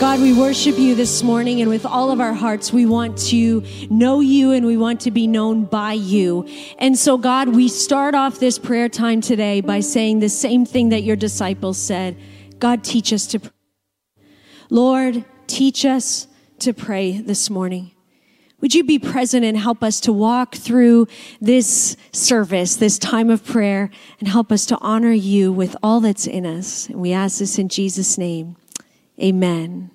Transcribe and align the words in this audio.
God, 0.00 0.20
we 0.20 0.32
worship 0.32 0.78
you 0.78 0.94
this 0.94 1.24
morning, 1.24 1.60
and 1.60 1.68
with 1.68 1.84
all 1.84 2.12
of 2.12 2.20
our 2.20 2.32
hearts, 2.32 2.72
we 2.72 2.86
want 2.86 3.18
to 3.18 3.64
know 3.90 4.20
you 4.20 4.52
and 4.52 4.64
we 4.64 4.76
want 4.76 5.00
to 5.00 5.10
be 5.10 5.26
known 5.26 5.64
by 5.64 5.94
you. 5.94 6.46
And 6.78 6.96
so, 6.96 7.18
God, 7.18 7.48
we 7.48 7.66
start 7.66 8.14
off 8.14 8.38
this 8.38 8.60
prayer 8.60 8.88
time 8.88 9.20
today 9.20 9.60
by 9.60 9.80
saying 9.80 10.20
the 10.20 10.28
same 10.28 10.64
thing 10.64 10.90
that 10.90 11.02
your 11.02 11.16
disciples 11.16 11.78
said 11.78 12.16
God, 12.60 12.84
teach 12.84 13.12
us 13.12 13.26
to 13.26 13.40
pray. 13.40 13.50
Lord, 14.70 15.24
teach 15.48 15.84
us 15.84 16.28
to 16.60 16.72
pray 16.72 17.18
this 17.18 17.50
morning. 17.50 17.90
Would 18.60 18.76
you 18.76 18.84
be 18.84 19.00
present 19.00 19.44
and 19.44 19.56
help 19.56 19.82
us 19.82 19.98
to 20.00 20.12
walk 20.12 20.54
through 20.54 21.08
this 21.40 21.96
service, 22.12 22.76
this 22.76 23.00
time 23.00 23.30
of 23.30 23.44
prayer, 23.44 23.90
and 24.20 24.28
help 24.28 24.52
us 24.52 24.64
to 24.66 24.78
honor 24.80 25.12
you 25.12 25.50
with 25.50 25.74
all 25.82 25.98
that's 25.98 26.28
in 26.28 26.46
us? 26.46 26.88
And 26.88 27.00
we 27.00 27.12
ask 27.12 27.40
this 27.40 27.58
in 27.58 27.68
Jesus' 27.68 28.16
name. 28.16 28.54
Amen. 29.20 29.90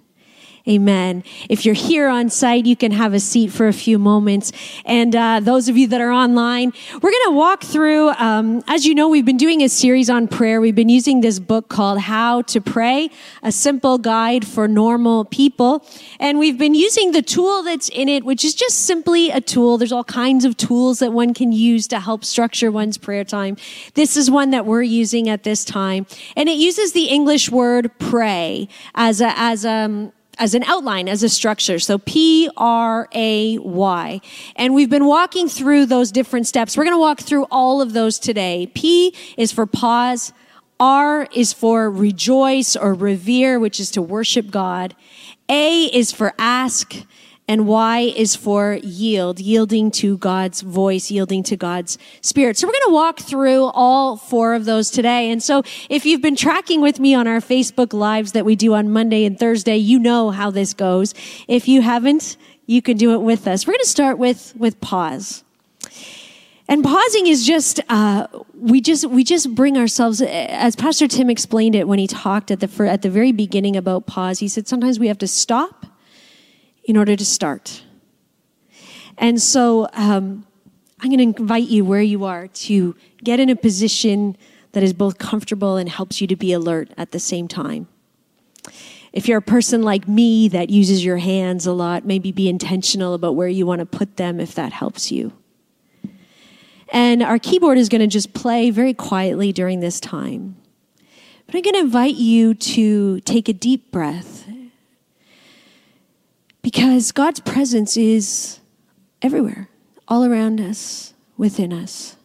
Amen. 0.66 1.26
If 1.50 1.66
you're 1.66 1.76
here 1.76 2.08
on 2.08 2.30
site, 2.30 2.66
you 2.66 2.78
can 2.78 2.94
have 2.94 3.14
a 3.14 3.20
seat 3.20 3.52
for 3.52 3.68
a 3.68 3.74
few 3.74 4.00
moments. 4.00 4.54
And 4.86 5.14
uh, 5.14 5.42
those 5.42 5.68
of 5.68 5.76
you 5.76 5.88
that 5.88 6.00
are 6.00 6.12
online, 6.12 6.72
we're 6.94 7.12
going 7.12 7.26
to 7.26 7.36
walk 7.36 7.66
through. 7.66 8.12
Um, 8.12 8.64
as 8.66 8.86
you 8.86 8.96
know, 8.96 9.10
we've 9.10 9.26
been 9.26 9.36
doing 9.36 9.62
a 9.62 9.68
series 9.68 10.10
on 10.10 10.30
prayer. 10.30 10.62
We've 10.62 10.74
been 10.74 10.88
using 10.88 11.20
this 11.20 11.38
book 11.38 11.68
called 11.68 12.00
How 12.00 12.44
to 12.44 12.62
Pray, 12.62 13.10
a 13.42 13.52
simple 13.52 13.98
guide 13.98 14.48
for 14.48 14.70
normal 14.70 15.26
people. 15.26 15.86
And 16.18 16.40
we've 16.40 16.58
been 16.58 16.76
using 16.76 17.12
the 17.12 17.22
tool 17.22 17.64
that's 17.64 17.90
in 17.90 18.08
it, 18.08 18.24
which 18.24 18.46
is 18.46 18.56
just 18.56 18.86
simply 18.86 19.32
a 19.32 19.42
tool. 19.42 19.78
There's 19.78 19.92
all 19.92 20.06
kinds 20.06 20.46
of 20.46 20.56
tools 20.56 21.00
that 21.00 21.12
one 21.12 21.34
can 21.34 21.52
use 21.52 21.88
to 21.88 22.00
help 22.00 22.24
structure 22.24 22.72
one's 22.72 22.98
prayer 22.98 23.26
time. 23.26 23.58
This 23.96 24.16
is 24.16 24.32
one 24.32 24.52
that 24.52 24.66
we're 24.66 24.84
using 24.84 25.28
at 25.28 25.44
this 25.44 25.66
time. 25.66 26.08
And 26.38 26.48
it 26.48 26.56
uses 26.56 26.94
the 26.94 27.10
English 27.10 27.52
word 27.52 27.92
pray 28.00 28.70
as 28.96 29.20
a, 29.20 29.38
as 29.38 29.66
a, 29.66 29.70
um, 29.70 30.14
as 30.40 30.54
an 30.54 30.64
outline, 30.64 31.08
as 31.08 31.24
a 31.24 31.30
structure. 31.30 31.80
So 31.80 31.98
P 31.98 32.50
R 32.58 33.08
A 33.14 33.58
Y. 33.58 34.22
And 34.56 34.74
we've 34.74 34.90
been 34.90 35.06
walking 35.06 35.48
through 35.48 35.86
those 35.86 36.12
different 36.12 36.48
steps. 36.48 36.76
We're 36.76 36.86
going 36.86 36.96
to 36.96 37.00
walk 37.00 37.20
through 37.20 37.46
all 37.52 37.82
of 37.82 37.94
those 37.94 38.20
today. 38.20 38.72
P 38.74 39.16
is 39.38 39.52
for 39.52 39.66
pause. 39.66 40.34
R 40.80 41.28
is 41.34 41.54
for 41.54 41.90
rejoice 41.90 42.76
or 42.76 42.94
revere, 42.94 43.60
which 43.60 43.80
is 43.80 43.92
to 43.92 44.02
worship 44.02 44.50
God. 44.52 44.96
A 45.50 45.86
is 45.86 46.12
for 46.12 46.34
ask 46.38 46.94
and 47.48 47.68
Y 47.68 48.14
is 48.16 48.36
for 48.36 48.80
yield, 48.84 49.40
yielding 49.40 49.92
to 49.92 50.18
God's 50.18 50.62
voice, 50.62 51.12
yielding 51.12 51.44
to 51.44 51.58
God's 51.58 51.98
spirit. 52.22 52.58
So 52.58 52.68
we're 52.68 52.74
going 52.74 52.88
to 52.88 52.94
walk 52.94 53.20
through 53.20 53.66
all 53.66 54.16
four 54.16 54.54
of 54.54 54.66
those 54.66 54.90
today. 54.90 55.30
And 55.30 55.44
so 55.44 55.64
if 55.90 56.06
you've 56.06 56.22
been 56.22 56.38
tracking 56.38 56.80
with 56.82 57.00
me 57.00 57.14
on 57.14 57.28
our 57.28 57.40
Facebook 57.40 57.92
lives 57.92 58.32
that 58.32 58.46
we 58.46 58.56
do 58.56 58.74
on 58.74 58.90
Monday 58.90 59.26
and 59.26 59.38
Thursday, 59.38 59.76
you 59.76 60.00
know 60.00 60.32
how 60.32 60.52
this 60.52 60.74
goes. 60.74 61.14
If 61.48 61.68
you 61.68 61.82
haven't, 61.82 62.38
you 62.66 62.82
can 62.82 62.96
do 62.96 63.14
it 63.14 63.22
with 63.22 63.46
us. 63.46 63.68
We're 63.68 63.74
going 63.74 63.82
to 63.82 63.90
start 63.90 64.18
with, 64.18 64.54
with 64.56 64.80
pause. 64.80 65.44
And 66.70 66.82
pausing 66.82 67.28
is 67.28 67.46
just 67.46 67.82
uh, 67.90 68.28
we 68.56 68.80
just 68.80 69.06
we 69.06 69.26
just 69.26 69.54
bring 69.54 69.78
ourselves 69.78 70.22
as 70.22 70.78
Pastor 70.78 71.10
Tim 71.10 71.30
explained 71.30 71.76
it 71.76 71.90
when 71.90 72.00
he 72.00 72.08
talked 72.08 72.52
at 72.52 72.62
the 72.62 72.90
at 72.90 73.02
the 73.02 73.10
very 73.10 73.34
beginning 73.34 73.76
about 73.76 74.08
pause. 74.08 74.40
He 74.40 74.48
said 74.48 74.66
sometimes 74.66 74.98
we 74.98 75.10
have 75.10 75.18
to 75.18 75.28
stop 75.28 75.86
in 76.84 76.98
order 76.98 77.16
to 77.16 77.26
start. 77.26 77.84
And 79.18 79.42
so 79.42 79.88
um, 79.94 80.46
I'm 81.00 81.10
going 81.10 81.34
to 81.34 81.42
invite 81.42 81.68
you 81.68 81.86
where 81.86 82.02
you 82.02 82.26
are 82.26 82.48
to 82.48 82.96
get 83.24 83.40
in 83.40 83.50
a 83.50 83.56
position 83.56 84.38
that 84.72 84.84
is 84.84 84.94
both 84.94 85.18
comfortable 85.18 85.78
and 85.78 85.88
helps 85.88 86.20
you 86.20 86.28
to 86.28 86.36
be 86.36 86.52
alert 86.52 86.92
at 86.98 87.12
the 87.12 87.20
same 87.20 87.48
time. 87.48 87.88
If 89.12 89.28
you're 89.28 89.38
a 89.38 89.44
person 89.44 89.84
like 89.84 90.08
me 90.08 90.48
that 90.48 90.72
uses 90.72 91.06
your 91.06 91.18
hands 91.18 91.68
a 91.68 91.74
lot, 91.74 92.06
maybe 92.06 92.32
be 92.32 92.50
intentional 92.50 93.14
about 93.14 93.36
where 93.36 93.48
you 93.48 93.66
want 93.66 93.80
to 93.80 93.86
put 93.86 94.18
them 94.18 94.40
if 94.40 94.56
that 94.56 94.74
helps 94.74 95.12
you. 95.12 95.34
And 96.90 97.22
our 97.22 97.38
keyboard 97.38 97.78
is 97.78 97.90
going 97.90 98.02
to 98.02 98.08
just 98.08 98.34
play 98.34 98.72
very 98.72 98.94
quietly 98.94 99.52
during 99.52 99.80
this 99.80 100.00
time. 100.00 100.56
But 101.46 101.56
I'm 101.56 101.62
going 101.62 101.74
to 101.76 101.82
invite 101.82 102.16
you 102.16 102.56
to 102.56 103.20
take 103.22 103.50
a 103.50 103.54
deep 103.54 103.92
breath 103.92 104.33
because 106.64 107.12
God's 107.12 107.42
presence 107.42 107.96
is 107.96 108.60
everywhere, 109.22 109.70
all 110.08 110.26
around 110.26 110.60
us, 110.60 111.14
within 111.38 111.72
us. 111.72 112.16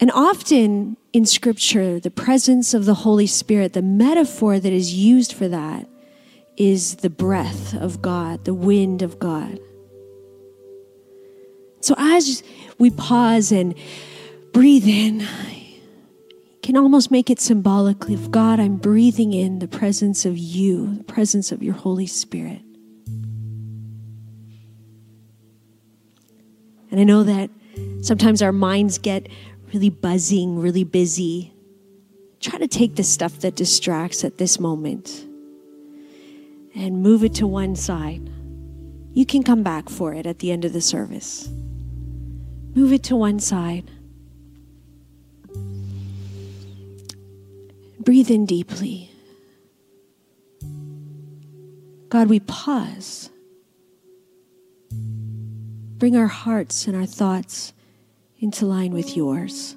And 0.00 0.10
often 0.12 0.96
in 1.12 1.26
Scripture, 1.26 2.00
the 2.00 2.10
presence 2.10 2.74
of 2.74 2.86
the 2.86 2.94
Holy 2.94 3.26
Spirit, 3.26 3.72
the 3.72 3.82
metaphor 3.82 4.58
that 4.58 4.72
is 4.72 4.94
used 4.94 5.32
for 5.32 5.48
that 5.48 5.86
is 6.56 6.96
the 6.96 7.10
breath 7.10 7.74
of 7.74 8.00
God, 8.00 8.44
the 8.44 8.54
wind 8.54 9.02
of 9.02 9.18
God. 9.18 9.60
So 11.80 11.94
as 11.98 12.42
we 12.78 12.90
pause 12.90 13.50
and 13.52 13.74
breathe 14.52 14.86
in, 14.86 15.26
can 16.62 16.76
almost 16.76 17.10
make 17.10 17.28
it 17.28 17.40
symbolically 17.40 18.14
of 18.14 18.30
God, 18.30 18.60
I'm 18.60 18.76
breathing 18.76 19.32
in 19.32 19.58
the 19.58 19.66
presence 19.66 20.24
of 20.24 20.38
you, 20.38 20.96
the 20.96 21.04
presence 21.04 21.50
of 21.50 21.62
your 21.62 21.74
Holy 21.74 22.06
Spirit. 22.06 22.62
And 26.90 27.00
I 27.00 27.04
know 27.04 27.24
that 27.24 27.50
sometimes 28.02 28.42
our 28.42 28.52
minds 28.52 28.98
get 28.98 29.28
really 29.72 29.90
buzzing, 29.90 30.60
really 30.60 30.84
busy. 30.84 31.52
Try 32.40 32.58
to 32.58 32.68
take 32.68 32.94
the 32.96 33.02
stuff 33.02 33.40
that 33.40 33.56
distracts 33.56 34.22
at 34.24 34.38
this 34.38 34.60
moment 34.60 35.26
and 36.74 37.02
move 37.02 37.24
it 37.24 37.34
to 37.36 37.46
one 37.46 37.74
side. 37.74 38.30
You 39.14 39.26
can 39.26 39.42
come 39.42 39.62
back 39.62 39.88
for 39.88 40.14
it 40.14 40.26
at 40.26 40.38
the 40.38 40.52
end 40.52 40.64
of 40.64 40.72
the 40.72 40.80
service. 40.80 41.48
Move 42.74 42.92
it 42.92 43.02
to 43.04 43.16
one 43.16 43.40
side. 43.40 43.90
Breathe 48.02 48.32
in 48.32 48.46
deeply. 48.46 49.08
God, 52.08 52.28
we 52.28 52.40
pause. 52.40 53.30
Bring 54.90 56.16
our 56.16 56.26
hearts 56.26 56.88
and 56.88 56.96
our 56.96 57.06
thoughts 57.06 57.72
into 58.40 58.66
line 58.66 58.92
with 58.92 59.16
yours. 59.16 59.76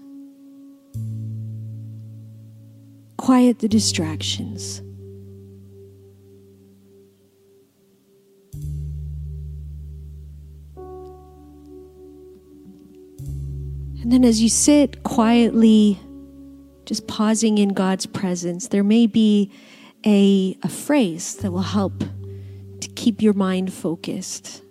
Quiet 3.18 3.60
the 3.60 3.68
distractions. 3.68 4.80
And 14.02 14.12
then 14.12 14.26
as 14.26 14.42
you 14.42 14.50
sit 14.50 15.04
quietly, 15.04 16.00
just 16.86 17.08
pausing 17.08 17.58
in 17.58 17.70
God's 17.70 18.06
presence, 18.06 18.68
there 18.68 18.84
may 18.84 19.08
be 19.08 19.52
a, 20.06 20.58
a 20.64 20.70
phrase 20.70 21.36
that 21.38 21.52
will 21.52 21.62
help 21.62 22.04
to 22.80 22.88
keep 22.90 23.22
your 23.22 23.34
mind 23.34 23.74
focused. 23.74 24.62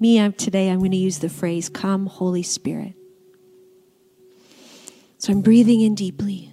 Me, 0.00 0.20
I'm, 0.20 0.32
today, 0.32 0.70
I'm 0.70 0.78
going 0.78 0.90
to 0.90 0.96
use 0.96 1.18
the 1.18 1.28
phrase, 1.28 1.68
Come, 1.68 2.06
Holy 2.06 2.42
Spirit. 2.42 2.94
So 5.18 5.32
I'm 5.32 5.40
breathing 5.42 5.80
in 5.80 5.94
deeply. 5.94 6.52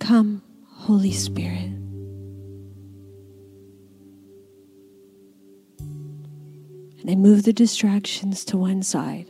Come, 0.00 0.42
Holy 0.68 1.12
Spirit. 1.12 1.70
And 7.00 7.10
I 7.10 7.14
move 7.14 7.44
the 7.44 7.52
distractions 7.52 8.44
to 8.46 8.56
one 8.56 8.82
side. 8.82 9.28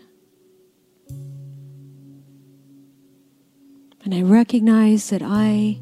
And 4.04 4.14
I 4.14 4.22
recognize 4.22 5.10
that 5.10 5.22
I 5.22 5.80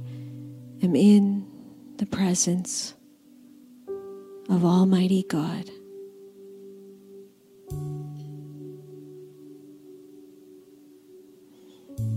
am 0.82 0.94
in 0.94 1.46
the 1.96 2.06
presence 2.06 2.94
of 4.48 4.64
Almighty 4.64 5.24
God. 5.28 5.70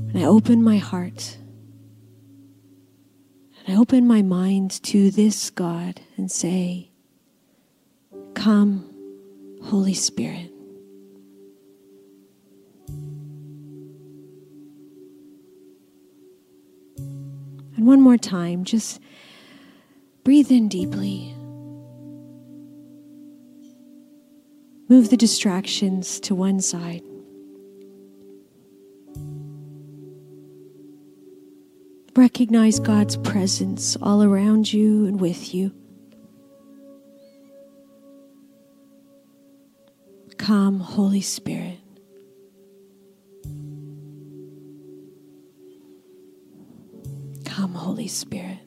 And 0.10 0.18
I 0.18 0.26
open 0.26 0.62
my 0.64 0.78
heart 0.78 1.38
and 3.66 3.78
I 3.78 3.80
open 3.80 4.06
my 4.06 4.22
mind 4.22 4.72
to 4.84 5.10
this 5.10 5.50
God 5.50 6.02
and 6.18 6.30
say, 6.30 6.92
Come, 8.34 8.90
Holy 9.64 9.94
Spirit. 9.94 10.53
And 17.84 17.88
one 17.90 18.00
more 18.00 18.18
time, 18.18 18.64
just 18.64 19.02
breathe 20.24 20.50
in 20.52 20.70
deeply. 20.70 21.36
Move 24.88 25.10
the 25.10 25.18
distractions 25.18 26.22
to 26.22 26.34
one 26.34 26.62
side. 26.62 27.02
Recognize 32.16 32.80
God's 32.80 33.18
presence 33.18 33.98
all 34.02 34.24
around 34.24 34.72
you 34.72 35.06
and 35.06 35.20
with 35.20 35.54
you. 35.54 35.74
Come, 40.38 40.80
Holy 40.80 41.20
Spirit. 41.20 41.73
Holy 48.04 48.10
Spirit. 48.10 48.60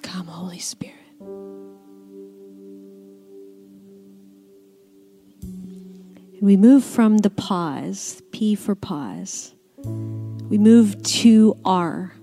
Come, 0.00 0.26
Holy 0.26 0.58
Spirit. 0.60 0.94
And 5.42 6.40
we 6.40 6.56
move 6.56 6.84
from 6.84 7.18
the 7.18 7.28
pause, 7.28 8.22
P 8.32 8.54
for 8.54 8.74
pause. 8.74 9.54
We 9.84 10.56
move 10.56 11.02
to 11.02 11.58
R 11.66 12.14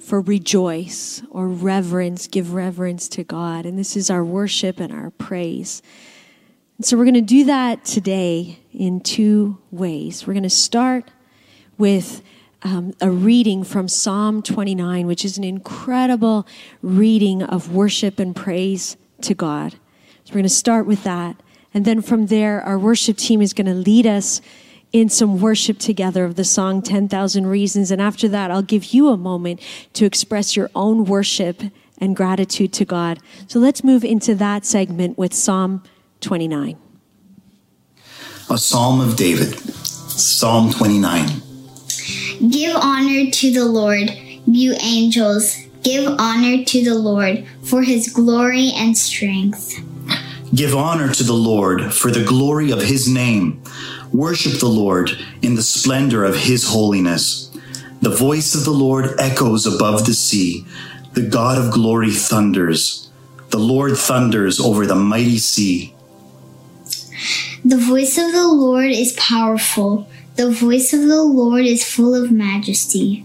for 0.00 0.22
rejoice 0.22 1.22
or 1.30 1.46
reverence, 1.46 2.26
give 2.26 2.52
reverence 2.52 3.06
to 3.10 3.22
God. 3.22 3.64
And 3.64 3.78
this 3.78 3.96
is 3.96 4.10
our 4.10 4.24
worship 4.24 4.80
and 4.80 4.92
our 4.92 5.10
praise. 5.10 5.82
And 6.82 6.86
so 6.88 6.96
we're 6.96 7.04
going 7.04 7.14
to 7.14 7.20
do 7.20 7.44
that 7.44 7.84
today 7.84 8.58
in 8.72 8.98
two 9.02 9.56
ways. 9.70 10.26
We're 10.26 10.32
going 10.32 10.42
to 10.42 10.50
start 10.50 11.12
with 11.78 12.24
um, 12.64 12.92
a 13.00 13.08
reading 13.08 13.62
from 13.62 13.86
Psalm 13.86 14.42
29, 14.42 15.06
which 15.06 15.24
is 15.24 15.38
an 15.38 15.44
incredible 15.44 16.44
reading 16.82 17.44
of 17.44 17.72
worship 17.72 18.18
and 18.18 18.34
praise 18.34 18.96
to 19.20 19.32
God. 19.32 19.74
So 20.24 20.30
we're 20.30 20.38
going 20.38 20.42
to 20.42 20.48
start 20.48 20.86
with 20.86 21.04
that. 21.04 21.36
And 21.72 21.84
then 21.84 22.02
from 22.02 22.26
there, 22.26 22.60
our 22.62 22.80
worship 22.80 23.16
team 23.16 23.40
is 23.40 23.52
going 23.52 23.68
to 23.68 23.74
lead 23.74 24.04
us 24.04 24.40
in 24.92 25.08
some 25.08 25.40
worship 25.40 25.78
together 25.78 26.24
of 26.24 26.34
the 26.34 26.44
song 26.44 26.82
10,000 26.82 27.46
Reasons. 27.46 27.92
And 27.92 28.02
after 28.02 28.26
that, 28.26 28.50
I'll 28.50 28.60
give 28.60 28.86
you 28.86 29.10
a 29.10 29.16
moment 29.16 29.60
to 29.92 30.04
express 30.04 30.56
your 30.56 30.68
own 30.74 31.04
worship 31.04 31.62
and 31.98 32.16
gratitude 32.16 32.72
to 32.72 32.84
God. 32.84 33.20
So 33.46 33.60
let's 33.60 33.84
move 33.84 34.04
into 34.04 34.34
that 34.34 34.66
segment 34.66 35.16
with 35.16 35.32
Psalm 35.32 35.84
29. 36.22 36.78
A 38.50 38.58
Psalm 38.58 39.00
of 39.00 39.16
David, 39.16 39.58
Psalm 39.58 40.72
29. 40.72 41.42
Give 42.50 42.74
honor 42.76 43.30
to 43.30 43.52
the 43.52 43.64
Lord, 43.64 44.10
you 44.46 44.74
angels. 44.80 45.56
Give 45.82 46.08
honor 46.18 46.64
to 46.64 46.84
the 46.84 46.94
Lord 46.94 47.46
for 47.64 47.82
his 47.82 48.08
glory 48.12 48.70
and 48.74 48.96
strength. 48.96 49.80
Give 50.54 50.76
honor 50.76 51.12
to 51.12 51.22
the 51.24 51.32
Lord 51.32 51.92
for 51.92 52.10
the 52.10 52.24
glory 52.24 52.70
of 52.70 52.82
his 52.82 53.08
name. 53.08 53.62
Worship 54.12 54.60
the 54.60 54.68
Lord 54.68 55.10
in 55.40 55.54
the 55.54 55.62
splendor 55.62 56.24
of 56.24 56.36
his 56.36 56.68
holiness. 56.68 57.50
The 58.00 58.14
voice 58.14 58.54
of 58.54 58.64
the 58.64 58.70
Lord 58.72 59.18
echoes 59.18 59.66
above 59.66 60.06
the 60.06 60.14
sea. 60.14 60.66
The 61.14 61.22
God 61.22 61.58
of 61.58 61.72
glory 61.72 62.10
thunders. 62.10 63.10
The 63.48 63.58
Lord 63.58 63.96
thunders 63.96 64.60
over 64.60 64.86
the 64.86 64.94
mighty 64.94 65.38
sea. 65.38 65.94
The 67.64 67.78
voice 67.78 68.18
of 68.18 68.32
the 68.32 68.48
Lord 68.48 68.90
is 68.90 69.12
powerful. 69.12 70.08
The 70.36 70.50
voice 70.50 70.92
of 70.92 71.02
the 71.02 71.22
Lord 71.22 71.64
is 71.64 71.84
full 71.84 72.14
of 72.14 72.32
majesty. 72.32 73.24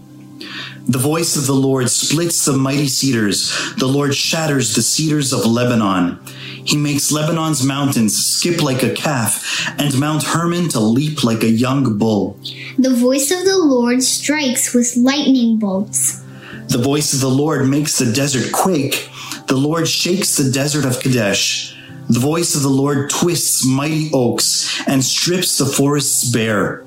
The 0.86 0.98
voice 0.98 1.36
of 1.36 1.46
the 1.46 1.54
Lord 1.54 1.90
splits 1.90 2.44
the 2.44 2.52
mighty 2.52 2.86
cedars. 2.86 3.52
The 3.76 3.86
Lord 3.86 4.14
shatters 4.14 4.74
the 4.74 4.82
cedars 4.82 5.32
of 5.32 5.44
Lebanon. 5.44 6.18
He 6.64 6.76
makes 6.76 7.10
Lebanon's 7.10 7.64
mountains 7.64 8.16
skip 8.16 8.62
like 8.62 8.82
a 8.82 8.94
calf 8.94 9.70
and 9.78 9.98
Mount 9.98 10.22
Hermon 10.22 10.68
to 10.70 10.80
leap 10.80 11.24
like 11.24 11.42
a 11.42 11.50
young 11.50 11.98
bull. 11.98 12.38
The 12.78 12.94
voice 12.94 13.30
of 13.30 13.44
the 13.44 13.58
Lord 13.58 14.02
strikes 14.02 14.74
with 14.74 14.96
lightning 14.96 15.58
bolts. 15.58 16.22
The 16.68 16.78
voice 16.78 17.14
of 17.14 17.20
the 17.20 17.30
Lord 17.30 17.66
makes 17.66 17.98
the 17.98 18.12
desert 18.12 18.52
quake. 18.52 19.10
The 19.46 19.56
Lord 19.56 19.88
shakes 19.88 20.36
the 20.36 20.50
desert 20.50 20.84
of 20.84 21.00
Kadesh. 21.00 21.77
The 22.08 22.20
voice 22.20 22.54
of 22.54 22.62
the 22.62 22.68
Lord 22.68 23.10
twists 23.10 23.66
mighty 23.66 24.10
oaks 24.14 24.80
and 24.86 25.04
strips 25.04 25.58
the 25.58 25.66
forests 25.66 26.30
bare. 26.30 26.84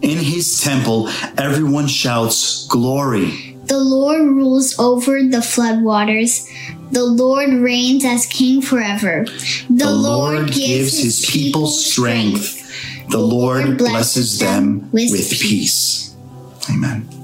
In 0.00 0.18
his 0.18 0.60
temple, 0.60 1.08
everyone 1.36 1.88
shouts, 1.88 2.66
Glory. 2.66 3.56
The 3.66 3.78
Lord 3.78 4.20
rules 4.20 4.78
over 4.78 5.22
the 5.22 5.38
floodwaters. 5.38 6.48
The 6.92 7.04
Lord 7.04 7.52
reigns 7.52 8.04
as 8.04 8.26
king 8.26 8.62
forever. 8.62 9.24
The, 9.24 9.74
the 9.84 9.90
Lord, 9.90 10.34
Lord 10.36 10.52
gives 10.52 11.02
his 11.02 11.26
people 11.28 11.66
strength. 11.66 12.62
The 13.10 13.18
Lord 13.18 13.78
blesses 13.78 14.38
them 14.38 14.90
with 14.92 15.30
peace. 15.30 16.14
Amen. 16.70 17.15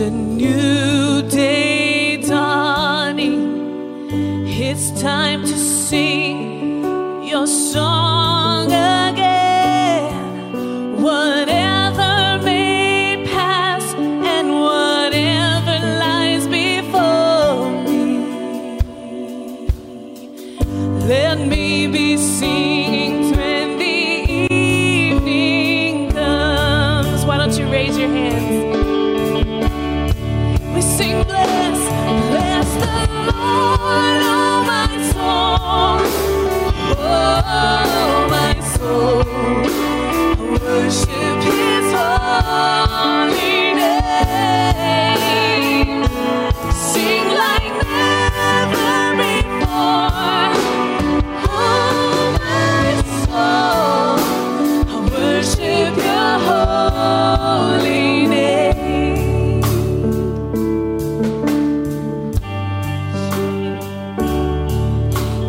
A 0.00 0.10
new 0.10 1.22
day 1.30 2.18
dawning. 2.18 4.08
It's 4.46 4.90
time 5.00 5.45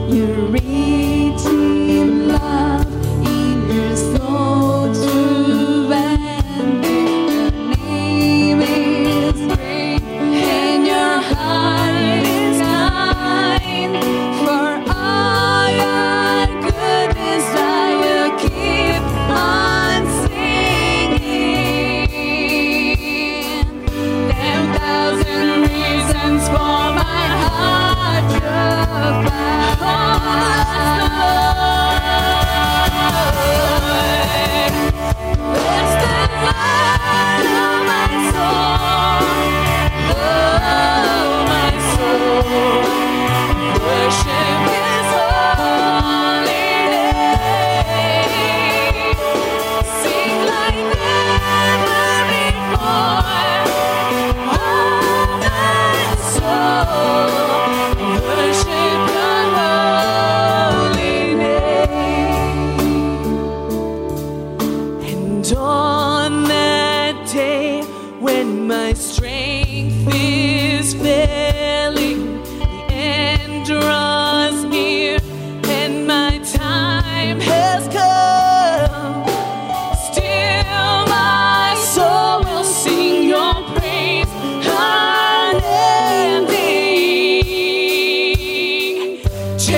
for 0.09 0.51
my 0.51 0.86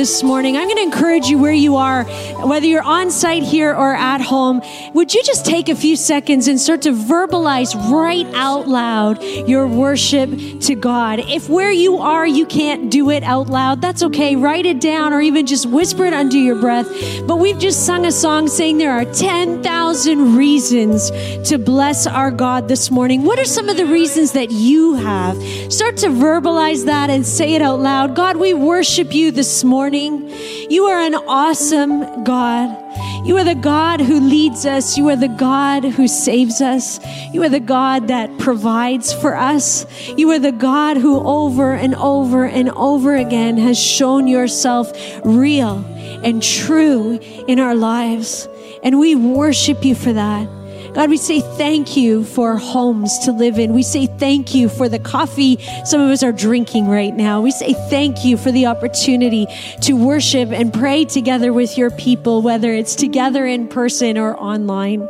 this 0.00 0.22
morning. 0.22 0.56
I'm 0.56 0.64
going 0.64 0.78
to 0.78 0.82
encourage 0.82 1.26
you 1.26 1.38
where 1.38 1.52
you 1.52 1.76
are, 1.76 2.06
whether 2.42 2.66
you're 2.66 2.82
on 2.82 3.10
site 3.10 3.42
here 3.42 3.74
or 3.74 3.94
at 3.94 4.20
home. 4.20 4.62
Would 4.94 5.14
you 5.14 5.22
just 5.22 5.44
take 5.44 5.68
a 5.68 5.74
few 5.74 5.96
seconds 5.96 6.48
and 6.48 6.60
start 6.60 6.82
to 6.82 6.92
verbalize 6.92 7.74
right 7.90 8.26
out 8.34 8.68
loud 8.68 9.22
your 9.22 9.66
worship 9.66 10.30
to 10.62 10.74
God? 10.74 11.20
If 11.20 11.48
where 11.48 11.70
you 11.70 11.98
are, 11.98 12.26
you 12.26 12.46
can't 12.46 12.90
do 12.90 13.10
it 13.10 13.22
out 13.22 13.48
loud, 13.48 13.80
that's 13.80 14.02
okay. 14.02 14.36
Write 14.36 14.66
it 14.66 14.80
down 14.80 15.12
or 15.12 15.20
even 15.20 15.46
just 15.46 15.66
whisper 15.66 16.04
it 16.04 16.14
under 16.14 16.38
your 16.38 16.56
breath. 16.56 16.88
But 17.26 17.36
we've 17.36 17.58
just 17.58 17.86
sung 17.86 18.06
a 18.06 18.12
song 18.12 18.48
saying 18.48 18.78
there 18.78 18.92
are 18.92 19.04
10,000 19.04 20.36
reasons 20.36 21.10
to 21.48 21.58
bless 21.58 22.06
our 22.06 22.30
God 22.30 22.68
this 22.68 22.90
morning. 22.90 23.22
What 23.24 23.38
are 23.38 23.44
some 23.44 23.68
of 23.68 23.76
the 23.76 23.86
reasons 23.86 24.32
that 24.32 24.50
you 24.50 24.94
have? 24.94 25.36
Start 25.72 25.96
to 25.98 26.08
verbalize 26.08 26.86
that 26.86 27.10
and 27.10 27.26
say 27.26 27.54
it 27.54 27.62
out 27.62 27.80
loud. 27.80 28.14
God, 28.14 28.36
we 28.36 28.54
worship 28.54 29.14
you 29.14 29.30
this 29.30 29.64
morning. 29.64 30.30
You 30.70 30.84
are 30.84 31.00
an 31.00 31.14
awesome 31.14 32.24
God. 32.24 32.29
You 32.30 33.36
are 33.38 33.44
the 33.44 33.54
God 33.54 34.00
who 34.00 34.20
leads 34.20 34.64
us. 34.64 34.96
You 34.96 35.08
are 35.08 35.16
the 35.16 35.28
God 35.28 35.84
who 35.84 36.08
saves 36.08 36.60
us. 36.60 37.00
You 37.32 37.42
are 37.42 37.48
the 37.48 37.60
God 37.60 38.08
that 38.08 38.38
provides 38.38 39.12
for 39.12 39.36
us. 39.36 39.84
You 40.16 40.30
are 40.30 40.38
the 40.38 40.52
God 40.52 40.96
who 40.96 41.20
over 41.20 41.74
and 41.74 41.94
over 41.96 42.44
and 42.44 42.70
over 42.70 43.16
again 43.16 43.56
has 43.58 43.78
shown 43.78 44.26
yourself 44.26 44.92
real 45.24 45.84
and 46.22 46.42
true 46.42 47.18
in 47.48 47.58
our 47.58 47.74
lives. 47.74 48.48
And 48.82 48.98
we 48.98 49.14
worship 49.14 49.84
you 49.84 49.94
for 49.94 50.12
that. 50.12 50.59
God, 50.94 51.08
we 51.08 51.16
say 51.16 51.40
thank 51.40 51.96
you 51.96 52.24
for 52.24 52.56
homes 52.56 53.18
to 53.20 53.32
live 53.32 53.58
in. 53.58 53.72
We 53.72 53.82
say 53.82 54.06
thank 54.06 54.54
you 54.54 54.68
for 54.68 54.88
the 54.88 54.98
coffee 54.98 55.58
some 55.84 56.00
of 56.00 56.10
us 56.10 56.22
are 56.22 56.32
drinking 56.32 56.88
right 56.88 57.14
now. 57.14 57.40
We 57.40 57.50
say 57.50 57.74
thank 57.88 58.24
you 58.24 58.36
for 58.36 58.52
the 58.52 58.66
opportunity 58.66 59.46
to 59.82 59.94
worship 59.94 60.50
and 60.50 60.72
pray 60.72 61.04
together 61.04 61.52
with 61.52 61.78
your 61.78 61.90
people, 61.90 62.42
whether 62.42 62.72
it's 62.72 62.94
together 62.94 63.46
in 63.46 63.68
person 63.68 64.18
or 64.18 64.36
online. 64.36 65.06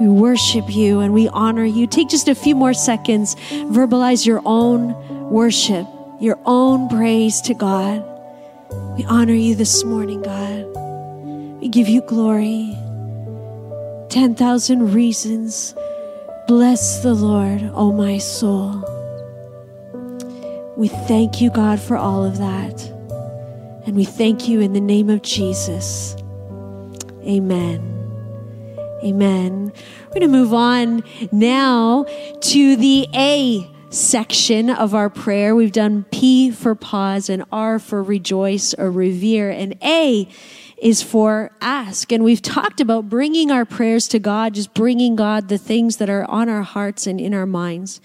We 0.00 0.08
worship 0.08 0.74
you 0.74 1.00
and 1.00 1.14
we 1.14 1.28
honor 1.28 1.64
you. 1.64 1.86
Take 1.86 2.08
just 2.08 2.28
a 2.28 2.34
few 2.34 2.54
more 2.54 2.74
seconds, 2.74 3.34
verbalize 3.34 4.26
your 4.26 4.42
own 4.44 4.94
worship, 5.30 5.86
your 6.20 6.38
own 6.44 6.88
praise 6.88 7.40
to 7.42 7.54
God. 7.54 8.04
We 8.96 9.04
honor 9.04 9.34
you 9.34 9.54
this 9.54 9.84
morning, 9.84 10.22
God. 10.22 11.60
We 11.60 11.68
give 11.68 11.88
you 11.88 12.02
glory. 12.02 12.76
10,000 14.08 14.92
reasons. 14.92 15.74
Bless 16.46 17.02
the 17.02 17.14
Lord, 17.14 17.62
O 17.74 17.92
my 17.92 18.18
soul. 18.18 18.82
We 20.76 20.88
thank 20.88 21.40
you, 21.40 21.50
God, 21.50 21.80
for 21.80 21.96
all 21.96 22.24
of 22.24 22.38
that. 22.38 22.82
And 23.86 23.96
we 23.96 24.04
thank 24.04 24.48
you 24.48 24.60
in 24.60 24.72
the 24.72 24.80
name 24.80 25.08
of 25.08 25.22
Jesus. 25.22 26.16
Amen. 27.22 27.92
Amen. 29.02 29.72
We're 30.06 30.12
going 30.12 30.22
to 30.22 30.28
move 30.28 30.54
on 30.54 31.02
now 31.32 32.04
to 32.40 32.76
the 32.76 33.08
A 33.14 33.70
section 33.90 34.70
of 34.70 34.94
our 34.94 35.08
prayer. 35.08 35.54
We've 35.54 35.72
done 35.72 36.04
P 36.10 36.50
for 36.50 36.74
pause 36.74 37.28
and 37.28 37.44
R 37.52 37.78
for 37.78 38.02
rejoice 38.02 38.74
or 38.74 38.90
revere. 38.90 39.50
And 39.50 39.76
A 39.82 40.28
is 40.78 41.02
for 41.02 41.50
ask. 41.60 42.12
And 42.12 42.22
we've 42.22 42.42
talked 42.42 42.80
about 42.80 43.08
bringing 43.08 43.50
our 43.50 43.64
prayers 43.64 44.08
to 44.08 44.18
God, 44.18 44.54
just 44.54 44.74
bringing 44.74 45.16
God 45.16 45.48
the 45.48 45.58
things 45.58 45.96
that 45.96 46.10
are 46.10 46.24
on 46.30 46.48
our 46.48 46.62
hearts 46.62 47.06
and 47.06 47.20
in 47.20 47.34
our 47.34 47.46
minds. 47.46 48.00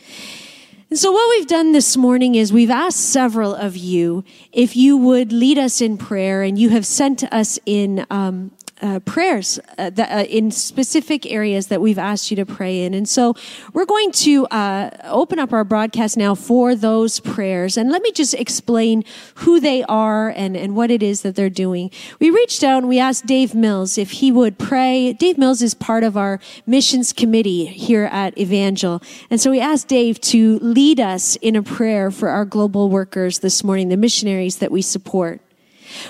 And 0.90 1.00
so, 1.00 1.12
what 1.12 1.38
we've 1.38 1.48
done 1.48 1.72
this 1.72 1.96
morning 1.96 2.36
is 2.36 2.52
we've 2.52 2.70
asked 2.70 3.00
several 3.00 3.56
of 3.56 3.78
you 3.78 4.26
if 4.52 4.76
you 4.76 4.98
would 4.98 5.32
lead 5.32 5.58
us 5.58 5.80
in 5.80 5.98
prayer, 5.98 6.44
and 6.44 6.60
you 6.60 6.70
have 6.70 6.86
sent 6.86 7.24
us 7.32 7.58
in 7.66 8.06
um, 8.10 8.52
uh, 8.82 9.00
prayers 9.00 9.60
uh, 9.78 9.90
that, 9.92 10.12
uh, 10.12 10.24
in 10.24 10.52
specific 10.52 11.32
areas 11.32 11.68
that 11.68 11.82
we've 11.82 12.00
asked 12.00 12.32
you 12.32 12.38
to 12.38 12.46
pray 12.46 12.84
in. 12.84 12.94
And 12.94 13.08
so 13.08 13.36
we're 13.74 13.86
going 13.86 14.12
to 14.14 14.48
uh, 14.48 14.90
open 15.06 15.40
up 15.40 15.54
our 15.54 15.64
broadcast 15.64 16.18
now 16.18 16.36
for 16.36 16.76
those 16.76 17.20
prayers. 17.20 17.78
And 17.78 17.92
let 17.92 18.02
me 18.02 18.12
just 18.12 18.34
explain 18.34 19.04
who 19.36 19.60
they 19.60 19.84
are 19.84 20.30
and, 20.30 20.58
and 20.58 20.76
what 20.76 20.92
it 20.92 21.04
is 21.04 21.22
that 21.22 21.36
they're 21.36 21.50
doing. 21.50 21.92
We 22.20 22.30
reached 22.30 22.64
out 22.64 22.80
and 22.80 22.90
we 22.90 23.00
asked 23.00 23.26
Dave 23.26 23.54
Mills 23.54 23.98
if 23.98 24.12
he 24.12 24.32
would 24.32 24.58
pray. 24.58 25.14
Dave 25.14 25.38
Mills 25.38 25.62
is 25.62 25.74
part 25.74 26.04
of 26.04 26.18
our 26.18 26.40
missions 26.66 27.14
committee 27.14 27.66
here 27.66 28.06
at 28.12 28.38
Evangel. 28.38 29.02
And 29.30 29.40
so 29.40 29.52
we 29.52 29.60
asked 29.60 29.88
Dave 29.88 30.20
to 30.22 30.58
lead 30.60 31.00
us 31.00 31.36
in 31.38 31.56
a 31.56 31.64
prayer 31.64 32.12
for 32.12 32.30
our 32.30 32.46
global 32.46 32.90
workers 32.90 33.40
this 33.40 33.64
morning, 33.64 33.90
the 33.90 33.98
missionaries 33.98 34.58
that 34.58 34.72
we 34.72 34.82
support. 34.82 35.42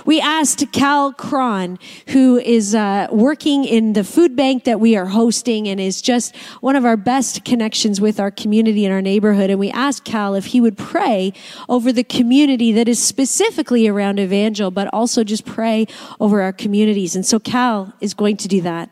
We 0.06 0.20
asked 0.22 0.72
Cal 0.72 1.14
Cron, 1.14 1.80
who 2.10 2.38
is 2.40 2.76
uh, 2.76 3.08
working 3.12 3.66
in 3.66 3.94
the 3.94 4.04
food 4.04 4.36
bank 4.36 4.64
that 4.66 4.80
we 4.80 4.96
are 4.96 5.08
hosting 5.08 5.68
and 5.68 5.80
is 5.80 6.02
just 6.02 6.36
one 6.62 6.76
of 6.76 6.86
our 6.86 6.98
best 6.98 7.44
connections 7.46 8.00
with 8.00 8.20
our 8.20 8.32
community 8.32 8.86
and 8.86 8.94
our 8.94 9.02
neighborhood. 9.02 9.50
And 9.50 9.60
we 9.60 9.72
asked 9.72 10.06
Cal 10.06 10.36
if 10.36 10.48
he 10.48 10.62
would 10.62 10.78
pray 10.78 11.34
over 11.68 11.92
the 11.92 12.04
community 12.04 12.72
that 12.72 12.88
is 12.88 13.02
specifically 13.02 13.88
around 13.88 14.20
Evangel, 14.20 14.72
but 14.72 14.88
also 14.94 15.24
just 15.24 15.46
pray 15.46 15.88
over 16.20 16.42
our 16.42 16.54
communities. 16.54 17.16
And 17.16 17.26
so 17.26 17.40
Cal 17.40 17.94
is 18.02 18.14
going 18.14 18.38
to 18.38 18.48
do 18.48 18.62
that. 18.62 18.90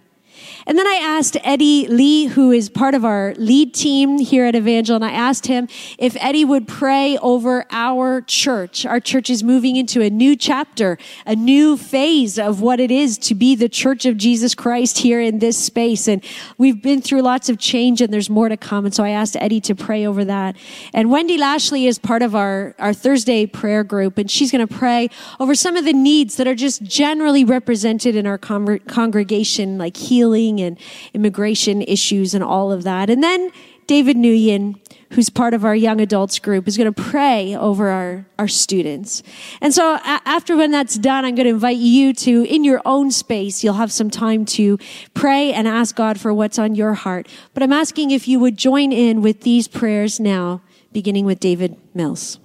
And 0.66 0.78
then 0.78 0.88
I 0.88 1.00
asked 1.02 1.38
Eddie 1.44 1.88
Lee, 1.88 2.26
who 2.26 2.52
is 2.52 2.70
part 2.70 2.94
of 2.96 3.06
our 3.06 3.34
lead 3.38 3.74
team 3.74 4.20
here 4.20 4.46
at 4.46 4.56
Evangel, 4.56 4.96
and 4.96 5.06
I 5.06 5.12
asked 5.12 5.48
him 5.48 5.68
if 5.98 6.16
Eddie 6.20 6.46
would 6.46 6.68
pray 6.68 7.18
over 7.18 7.66
our 7.72 8.22
church. 8.22 8.86
Our 8.86 9.00
church 9.00 9.30
is 9.30 9.44
moving 9.44 9.76
into 9.76 10.02
a 10.02 10.10
new 10.10 10.36
chapter, 10.36 10.98
a 11.26 11.36
new 11.36 11.78
phase 11.78 12.38
of 12.38 12.62
what 12.62 12.80
it 12.80 12.92
is 12.92 13.18
to 13.20 13.36
be 13.36 13.56
the 13.56 13.70
church 13.70 14.06
of 14.06 14.18
Jesus 14.18 14.56
Christ 14.56 15.00
here 15.00 15.22
in 15.22 15.40
this 15.40 15.58
space. 15.58 16.08
And 16.08 16.24
we've 16.58 16.82
been 16.82 17.02
through 17.02 17.22
lots 17.22 17.50
of 17.50 17.58
change 17.58 18.02
and 18.02 18.12
there's 18.12 18.30
more 18.30 18.50
to 18.50 18.58
come. 18.58 18.86
And 18.86 18.94
so 18.94 19.04
I 19.04 19.10
asked 19.10 19.36
Eddie 19.40 19.62
to 19.62 19.76
pray 19.76 20.06
over 20.06 20.26
that. 20.26 20.56
And 20.94 21.12
Wendy 21.12 21.38
Lashley 21.38 21.86
is 21.86 22.00
part 22.00 22.22
of 22.22 22.36
our, 22.36 22.76
our 22.80 22.94
Thursday 22.94 23.46
prayer 23.46 23.84
group, 23.84 24.18
and 24.18 24.30
she's 24.30 24.52
going 24.52 24.66
to 24.68 24.74
pray 24.74 25.10
over 25.40 25.56
some 25.56 25.76
of 25.78 25.86
the 25.86 25.94
needs 25.94 26.38
that 26.38 26.48
are 26.48 26.56
just 26.56 26.84
generally 26.84 27.44
represented 27.44 28.16
in 28.16 28.26
our 28.26 28.38
con- 28.38 28.80
congregation, 28.80 29.78
like 29.78 29.96
healing 29.96 30.49
and 30.58 30.80
immigration 31.14 31.82
issues 31.82 32.34
and 32.34 32.44
all 32.44 32.72
of 32.72 32.84
that. 32.84 33.10
And 33.10 33.22
then 33.22 33.52
David 33.90 34.18
Nguyen, 34.18 34.80
who's 35.14 35.30
part 35.30 35.54
of 35.54 35.66
our 35.66 35.76
young 35.76 36.00
adults 36.00 36.38
group, 36.38 36.68
is 36.68 36.78
going 36.78 36.94
to 36.94 37.02
pray 37.02 37.56
over 37.56 37.90
our, 37.90 38.26
our 38.38 38.48
students. 38.48 39.24
And 39.62 39.74
so 39.74 39.96
a- 39.96 40.22
after 40.26 40.56
when 40.56 40.70
that's 40.70 40.96
done, 40.96 41.26
I'm 41.26 41.34
going 41.34 41.48
to 41.48 41.54
invite 41.54 41.78
you 41.78 42.14
to, 42.14 42.44
in 42.44 42.64
your 42.64 42.84
own 42.86 43.10
space, 43.10 43.64
you'll 43.64 43.74
have 43.74 43.92
some 43.92 44.12
time 44.12 44.46
to 44.46 44.78
pray 45.16 45.52
and 45.52 45.68
ask 45.68 45.96
God 45.96 46.20
for 46.20 46.32
what's 46.32 46.60
on 46.60 46.76
your 46.76 46.94
heart. 46.94 47.28
But 47.56 47.64
I'm 47.64 47.74
asking 47.74 48.12
if 48.12 48.28
you 48.28 48.40
would 48.40 48.58
join 48.58 48.94
in 48.94 49.24
with 49.24 49.42
these 49.42 49.68
prayers 49.68 50.20
now 50.20 50.62
beginning 50.94 51.26
with 51.26 51.40
David 51.40 51.76
Mills. 51.96 52.40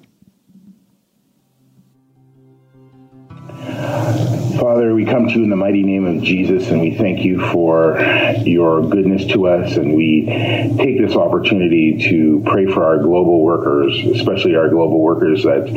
Father, 4.65 4.95
we 4.95 5.05
come 5.05 5.29
to 5.29 5.35
you 5.35 5.45
in 5.45 5.51
the 5.51 5.57
mighty 5.57 5.83
name 5.83 6.07
of 6.07 6.23
Jesus 6.23 6.71
and 6.71 6.81
we 6.81 6.97
thank 6.97 7.23
you 7.23 7.39
for 7.51 8.01
your 8.47 8.81
goodness 8.89 9.27
to 9.27 9.47
us. 9.47 9.77
And 9.77 9.95
we 9.95 10.25
take 10.25 10.99
this 10.99 11.15
opportunity 11.15 11.99
to 12.09 12.43
pray 12.47 12.65
for 12.65 12.83
our 12.83 12.97
global 12.97 13.43
workers, 13.43 13.95
especially 14.07 14.57
our 14.57 14.71
global 14.71 15.03
workers 15.03 15.43
that 15.43 15.69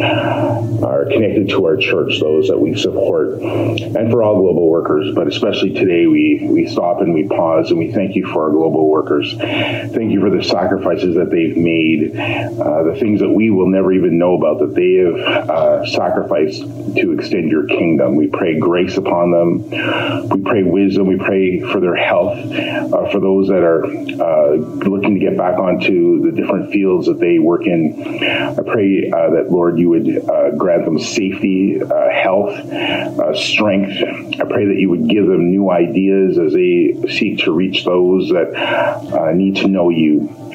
are 0.86 1.03
connected 1.03 1.50
to 1.50 1.65
our 1.65 1.75
church, 1.75 2.22
those 2.22 2.48
that 2.48 2.58
we 2.58 2.77
support, 2.77 3.41
and 3.41 4.10
for 4.10 4.24
all 4.24 4.39
global 4.39 4.70
workers. 4.70 5.13
But 5.13 5.27
especially 5.27 5.74
today, 5.74 6.08
we, 6.08 6.48
we 6.50 6.65
stop 6.70 7.01
and 7.01 7.13
we 7.13 7.27
pause 7.27 7.72
and 7.72 7.79
we 7.79 7.91
thank 7.91 8.15
you 8.15 8.25
for 8.25 8.46
our 8.46 8.51
global 8.51 8.88
workers. 8.88 9.36
Thank 9.36 10.13
you 10.13 10.22
for 10.22 10.29
the 10.29 10.41
sacrifices 10.41 11.15
that 11.15 11.29
they've 11.29 11.58
made, 11.58 12.17
uh, 12.17 12.84
the 12.84 12.96
things 12.98 13.20
that 13.20 13.29
we 13.29 13.50
will 13.50 13.67
never 13.67 13.91
even 13.91 14.17
know 14.17 14.38
about 14.38 14.60
that 14.60 14.74
they 14.74 14.94
have 14.94 15.50
uh, 15.50 15.86
sacrificed 15.88 16.62
to 16.62 17.12
extend 17.12 17.51
your 17.51 17.67
kingdom. 17.67 18.15
We 18.15 18.27
pray 18.27 18.58
grace 18.77 18.98
upon 18.98 19.31
them. 19.31 20.29
We 20.29 20.41
pray 20.41 20.62
wisdom. 20.62 21.07
We 21.07 21.17
pray 21.17 21.62
for 21.62 21.79
their 21.79 21.96
health, 21.96 22.38
uh, 22.38 23.10
for 23.10 23.19
those 23.19 23.48
that 23.48 23.63
are 23.63 23.84
uh, 23.84 24.55
looking 24.88 25.15
to 25.15 25.19
get 25.19 25.36
back 25.36 25.57
onto 25.57 26.22
the 26.22 26.31
different 26.31 26.72
fields 26.72 27.07
that 27.07 27.19
they 27.19 27.39
work 27.39 27.65
in. 27.65 28.22
I 28.24 28.62
pray 28.62 29.10
uh, 29.10 29.31
that, 29.31 29.48
Lord, 29.50 29.79
you 29.79 29.89
would 29.89 30.29
uh, 30.29 30.51
grant 30.51 30.86
them 30.86 31.00
safety, 31.00 31.81
uh, 31.81 32.10
health, 32.12 32.51
uh, 32.51 33.36
strength. 33.36 33.98
I 34.39 34.46
pray 34.46 34.67
that 34.67 34.77
you 34.77 34.91
would 34.91 35.10
give 35.10 35.25
them 35.25 35.50
new 35.50 35.72
ideas 35.72 36.38
as 36.38 36.53
they 36.53 36.93
seek 37.10 37.39
to 37.46 37.51
reach 37.51 37.84
those 37.84 38.29
that 38.29 39.34
need 39.36 39.55
to 39.55 39.67
know 39.67 39.89
you. 39.89 40.47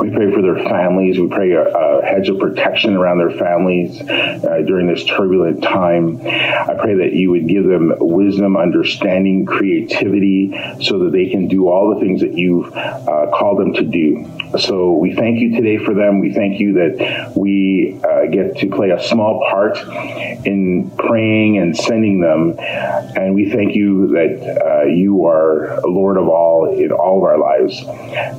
We 0.00 0.08
pray 0.08 0.32
for 0.32 0.40
their 0.40 0.64
families. 0.64 1.18
We 1.18 1.28
pray 1.28 1.52
a, 1.52 1.62
a 1.62 2.02
hedge 2.02 2.30
of 2.30 2.38
protection 2.38 2.96
around 2.96 3.18
their 3.18 3.32
families 3.32 4.00
uh, 4.00 4.62
during 4.66 4.86
this 4.86 5.04
turbulent 5.04 5.62
time. 5.62 6.22
I 6.26 6.74
pray 6.80 6.94
that 6.94 7.12
you 7.12 7.30
would 7.32 7.46
give 7.46 7.64
them 7.64 7.92
wisdom, 7.98 8.56
understanding, 8.56 9.44
creativity, 9.44 10.58
so 10.80 11.00
that 11.00 11.12
they 11.12 11.28
can 11.28 11.48
do 11.48 11.68
all 11.68 11.94
the 11.94 12.00
things 12.00 12.22
that 12.22 12.32
you've 12.32 12.74
uh, 12.74 13.26
called 13.34 13.58
them 13.58 13.74
to 13.74 13.82
do. 13.82 14.26
So 14.58 14.92
we 14.92 15.14
thank 15.14 15.38
you 15.38 15.54
today 15.54 15.76
for 15.76 15.92
them. 15.92 16.18
We 16.18 16.32
thank 16.32 16.60
you 16.60 16.72
that 16.74 17.34
we 17.36 18.00
uh, 18.02 18.26
get 18.30 18.56
to 18.58 18.70
play 18.70 18.90
a 18.90 19.02
small 19.02 19.46
part 19.50 19.78
in 20.46 20.90
praying 20.96 21.58
and 21.58 21.76
sending 21.76 22.20
them. 22.20 22.58
And 22.58 23.34
we 23.34 23.50
thank 23.50 23.74
you 23.74 24.08
that 24.08 24.60
uh, 24.64 24.84
you 24.86 25.26
are 25.26 25.80
Lord 25.82 26.16
of 26.16 26.28
all 26.28 26.74
in 26.74 26.90
all 26.90 27.18
of 27.18 27.24
our 27.24 27.38
lives. 27.38 27.80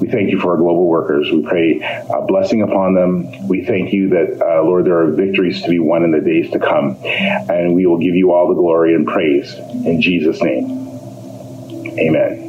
We 0.02 0.10
thank 0.10 0.32
you 0.32 0.40
for 0.40 0.52
our 0.52 0.58
global 0.58 0.88
workers. 0.88 1.32
We 1.32 1.44
pray 1.52 1.82
a 2.10 2.22
blessing 2.26 2.62
upon 2.62 2.96
them. 2.96 3.48
We 3.48 3.66
thank 3.66 3.92
you 3.92 4.10
that, 4.10 4.42
uh, 4.42 4.64
Lord, 4.64 4.86
there 4.86 5.02
are 5.02 5.12
victories 5.12 5.62
to 5.64 5.70
be 5.70 5.80
won 5.80 6.04
in 6.04 6.12
the 6.12 6.22
days 6.22 6.50
to 6.52 6.60
come. 6.60 6.98
And 7.04 7.76
we 7.76 7.86
will 7.86 8.00
give 8.00 8.16
you 8.16 8.32
all 8.32 8.48
the 8.48 8.56
glory 8.56 8.96
and 8.96 9.06
praise 9.06 9.54
in 9.54 10.02
Jesus' 10.02 10.42
name. 10.42 10.88
Amen. 12.00 12.48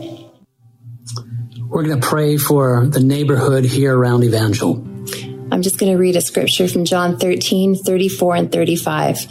We're 1.69 1.83
going 1.83 2.01
to 2.01 2.07
pray 2.07 2.37
for 2.37 2.87
the 2.87 3.01
neighborhood 3.01 3.65
here 3.65 3.97
around 3.97 4.23
Evangel. 4.25 4.87
I'm 5.51 5.63
just 5.63 5.79
going 5.79 5.93
to 5.93 5.99
read 5.99 6.17
a 6.17 6.21
scripture 6.21 6.69
from 6.69 6.85
John 6.85 7.19
13, 7.19 7.75
34, 7.75 8.37
and 8.37 8.53
35. 8.53 9.27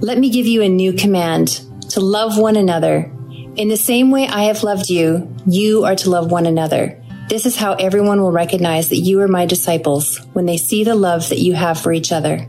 Let 0.00 0.18
me 0.18 0.30
give 0.30 0.46
you 0.46 0.62
a 0.62 0.68
new 0.68 0.92
command 0.92 1.48
to 1.90 2.00
love 2.00 2.38
one 2.38 2.56
another. 2.56 3.12
In 3.56 3.68
the 3.68 3.76
same 3.76 4.10
way 4.10 4.26
I 4.26 4.44
have 4.44 4.62
loved 4.62 4.90
you, 4.90 5.34
you 5.46 5.84
are 5.84 5.96
to 5.96 6.10
love 6.10 6.30
one 6.30 6.46
another. 6.46 7.02
This 7.28 7.44
is 7.44 7.56
how 7.56 7.72
everyone 7.72 8.22
will 8.22 8.30
recognize 8.30 8.90
that 8.90 8.98
you 8.98 9.20
are 9.20 9.26
my 9.26 9.46
disciples 9.46 10.18
when 10.32 10.46
they 10.46 10.56
see 10.56 10.84
the 10.84 10.94
love 10.94 11.28
that 11.30 11.40
you 11.40 11.54
have 11.54 11.80
for 11.80 11.92
each 11.92 12.12
other. 12.12 12.46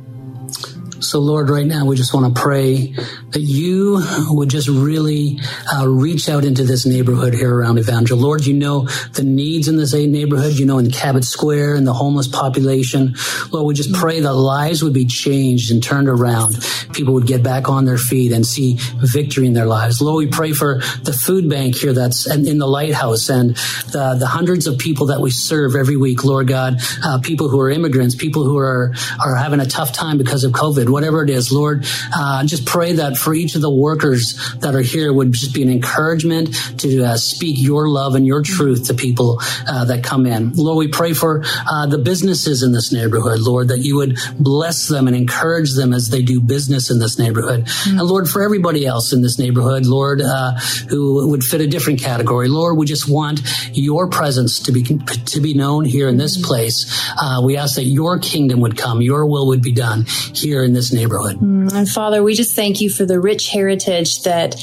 So, 1.00 1.20
Lord, 1.20 1.50
right 1.50 1.66
now 1.66 1.86
we 1.86 1.96
just 1.96 2.14
want 2.14 2.36
to 2.36 2.42
pray 2.42 2.94
that 3.32 3.42
you 3.42 4.02
would 4.30 4.50
just 4.50 4.68
really 4.68 5.40
uh, 5.74 5.88
reach 5.88 6.28
out 6.28 6.44
into 6.44 6.64
this 6.64 6.86
neighborhood 6.86 7.34
here 7.34 7.54
around 7.54 7.78
Evangel. 7.78 8.18
Lord, 8.18 8.46
you 8.46 8.54
know 8.54 8.88
the 9.14 9.24
needs 9.24 9.68
in 9.68 9.78
this 9.78 9.94
neighborhood. 9.94 10.54
You 10.54 10.66
know 10.66 10.80
in 10.80 10.90
Cabot 10.90 11.24
Square 11.24 11.76
and 11.76 11.86
the 11.86 11.94
homeless 11.94 12.28
population. 12.28 13.16
Lord, 13.52 13.68
we 13.68 13.74
just 13.74 13.94
pray 13.94 14.22
that 14.22 14.34
lives 14.34 14.84
would 14.84 14.94
be 14.94 15.06
changed 15.06 15.72
and 15.72 15.84
turned 15.84 16.10
around. 16.10 16.56
People 16.94 17.14
would 17.14 17.28
get 17.28 17.44
back 17.44 17.70
on 17.70 17.86
their 17.86 17.98
feet 17.98 18.32
and 18.32 18.46
see 18.46 18.78
victory 18.96 19.46
in 19.46 19.54
their 19.54 19.66
lives. 19.66 20.02
Lord, 20.02 20.26
we 20.26 20.32
pray 20.32 20.52
for 20.52 20.80
the 21.04 21.14
food 21.14 21.50
bank 21.50 21.76
here 21.76 21.94
that's 21.94 22.26
in 22.26 22.58
the 22.58 22.68
lighthouse 22.68 23.30
and 23.30 23.56
the, 23.92 24.16
the 24.20 24.28
hundreds 24.28 24.68
of 24.68 24.78
people 24.78 25.08
that 25.08 25.22
we 25.22 25.30
serve 25.30 25.76
every 25.76 25.98
week. 25.98 26.24
Lord 26.24 26.48
God, 26.48 26.78
uh, 27.04 27.20
people 27.22 27.50
who 27.50 27.60
are 27.60 27.70
immigrants, 27.70 28.16
people 28.16 28.44
who 28.44 28.58
are 28.58 28.94
are 29.24 29.36
having 29.36 29.60
a 29.60 29.66
tough 29.66 29.92
time 29.92 30.18
because 30.18 30.44
of 30.44 30.52
COVID 30.52 30.87
whatever 30.90 31.24
it 31.24 31.30
is, 31.30 31.52
Lord, 31.52 31.86
uh, 32.16 32.44
just 32.46 32.66
pray 32.66 32.94
that 32.94 33.18
for 33.18 33.34
each 33.34 33.56
of 33.56 33.62
the 33.62 33.70
workers 33.70 34.40
that 34.60 34.76
are 34.76 34.82
here 34.82 35.12
would 35.12 35.34
just 35.34 35.54
be 35.54 35.64
an 35.64 35.70
encouragement 35.70 36.56
to 36.80 37.04
uh, 37.04 37.18
speak 37.18 37.58
your 37.60 37.90
love 37.90 38.16
and 38.16 38.26
your 38.26 38.42
truth 38.42 38.88
to 38.88 38.94
people 38.94 39.40
uh, 39.68 39.86
that 39.86 40.04
come 40.04 40.26
in. 40.26 40.54
Lord, 40.54 40.78
we 40.78 40.88
pray 40.88 41.14
for 41.14 41.44
uh, 41.70 41.86
the 41.88 41.98
businesses 41.98 42.64
in 42.64 42.72
this 42.72 42.92
neighborhood, 42.92 43.40
Lord, 43.40 43.70
that 43.70 43.80
you 43.80 43.98
would 43.98 44.18
bless 44.40 44.88
them 44.88 45.08
and 45.08 45.16
encourage 45.16 45.74
them 45.74 45.94
as 45.94 46.10
they 46.10 46.22
do 46.22 46.42
business 46.42 46.90
in 46.92 47.00
this 47.00 47.20
neighborhood. 47.20 47.66
Mm-hmm. 47.66 48.00
And 48.00 48.08
Lord, 48.08 48.28
for 48.28 48.42
everybody 48.42 48.86
else 48.86 49.14
in 49.14 49.22
this 49.22 49.40
neighborhood, 49.40 49.86
Lord, 49.86 50.22
uh, 50.22 50.54
who 50.90 51.30
would 51.30 51.44
fit 51.44 51.62
a 51.62 51.68
different 51.68 52.02
category, 52.02 52.48
Lord, 52.48 52.78
we 52.78 52.86
just 52.86 53.10
want 53.10 53.42
your 53.74 54.10
presence 54.10 54.60
to 54.62 54.72
be 54.72 54.84
to 54.84 55.42
be 55.42 55.54
known 55.54 55.86
here 55.86 56.08
in 56.08 56.18
this 56.18 56.38
place. 56.46 56.86
Uh, 57.20 57.42
we 57.44 57.58
ask 57.58 57.76
that 57.76 57.84
your 57.84 58.20
kingdom 58.20 58.60
would 58.62 58.78
come, 58.78 59.02
your 59.02 59.26
will 59.26 59.48
would 59.48 59.62
be 59.62 59.72
done 59.72 60.06
here 60.34 60.64
in 60.64 60.74
this 60.78 60.94
neighborhood. 60.94 61.38
Mm, 61.38 61.74
and 61.74 61.90
Father, 61.90 62.24
we 62.24 62.34
just 62.34 62.56
thank 62.56 62.80
you 62.80 62.90
for 62.90 63.06
the 63.06 63.20
rich 63.20 63.50
heritage 63.50 64.22
that 64.24 64.56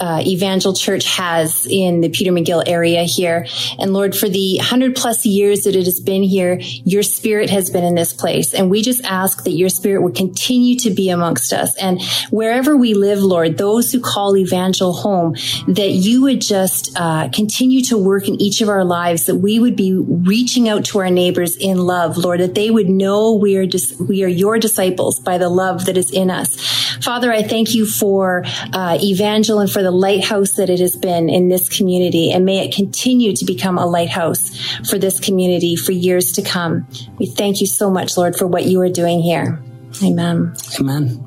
uh, 0.00 0.22
Evangel 0.26 0.74
Church 0.74 1.04
has 1.16 1.66
in 1.66 2.00
the 2.00 2.08
Peter 2.08 2.32
McGill 2.32 2.62
area 2.66 3.02
here. 3.02 3.46
And 3.78 3.92
Lord, 3.92 4.16
for 4.16 4.28
the 4.28 4.58
hundred 4.58 4.96
plus 4.96 5.24
years 5.26 5.62
that 5.62 5.76
it 5.76 5.84
has 5.84 6.00
been 6.00 6.22
here, 6.22 6.58
your 6.60 7.02
spirit 7.02 7.50
has 7.50 7.70
been 7.70 7.84
in 7.84 7.94
this 7.94 8.12
place. 8.12 8.54
And 8.54 8.70
we 8.70 8.82
just 8.82 9.04
ask 9.04 9.44
that 9.44 9.52
your 9.52 9.68
spirit 9.68 10.02
would 10.02 10.14
continue 10.14 10.76
to 10.80 10.90
be 10.90 11.10
amongst 11.10 11.52
us. 11.52 11.76
And 11.76 12.02
wherever 12.30 12.76
we 12.76 12.94
live, 12.94 13.20
Lord, 13.20 13.58
those 13.58 13.92
who 13.92 14.00
call 14.00 14.36
Evangel 14.36 14.92
home, 14.92 15.34
that 15.66 15.90
you 15.90 16.22
would 16.22 16.40
just 16.40 16.92
uh, 16.96 17.28
continue 17.30 17.82
to 17.84 17.98
work 17.98 18.28
in 18.28 18.40
each 18.40 18.60
of 18.60 18.68
our 18.68 18.84
lives, 18.84 19.26
that 19.26 19.36
we 19.36 19.58
would 19.58 19.76
be 19.76 19.94
reaching 19.94 20.68
out 20.68 20.84
to 20.86 20.98
our 20.98 21.10
neighbors 21.10 21.56
in 21.56 21.78
love, 21.78 22.16
Lord, 22.16 22.40
that 22.40 22.54
they 22.54 22.70
would 22.70 22.88
know 22.88 23.34
we 23.34 23.56
are 23.56 23.66
dis- 23.66 23.98
we 23.98 24.22
are 24.24 24.28
your 24.28 24.58
disciples 24.58 25.20
by 25.20 25.38
the 25.38 25.48
love 25.48 25.86
that 25.86 25.96
is 25.96 26.10
in 26.10 26.30
us. 26.30 26.56
Father, 27.02 27.32
I 27.32 27.42
thank 27.42 27.74
you 27.74 27.86
for 27.86 28.44
uh, 28.72 28.98
Evangel 29.00 29.60
and 29.60 29.70
for 29.70 29.82
the 29.82 29.87
the 29.88 29.92
lighthouse 29.92 30.52
that 30.52 30.68
it 30.68 30.80
has 30.80 30.94
been 30.96 31.30
in 31.30 31.48
this 31.48 31.66
community, 31.74 32.30
and 32.30 32.44
may 32.44 32.58
it 32.58 32.74
continue 32.74 33.34
to 33.34 33.46
become 33.46 33.78
a 33.78 33.86
lighthouse 33.86 34.54
for 34.86 34.98
this 34.98 35.18
community 35.18 35.76
for 35.76 35.92
years 35.92 36.32
to 36.32 36.42
come. 36.42 36.86
We 37.18 37.24
thank 37.24 37.62
you 37.62 37.66
so 37.66 37.90
much, 37.90 38.14
Lord, 38.18 38.36
for 38.36 38.46
what 38.46 38.66
you 38.66 38.82
are 38.82 38.90
doing 38.90 39.22
here. 39.22 39.58
Amen. 40.04 40.54
Amen. 40.78 41.26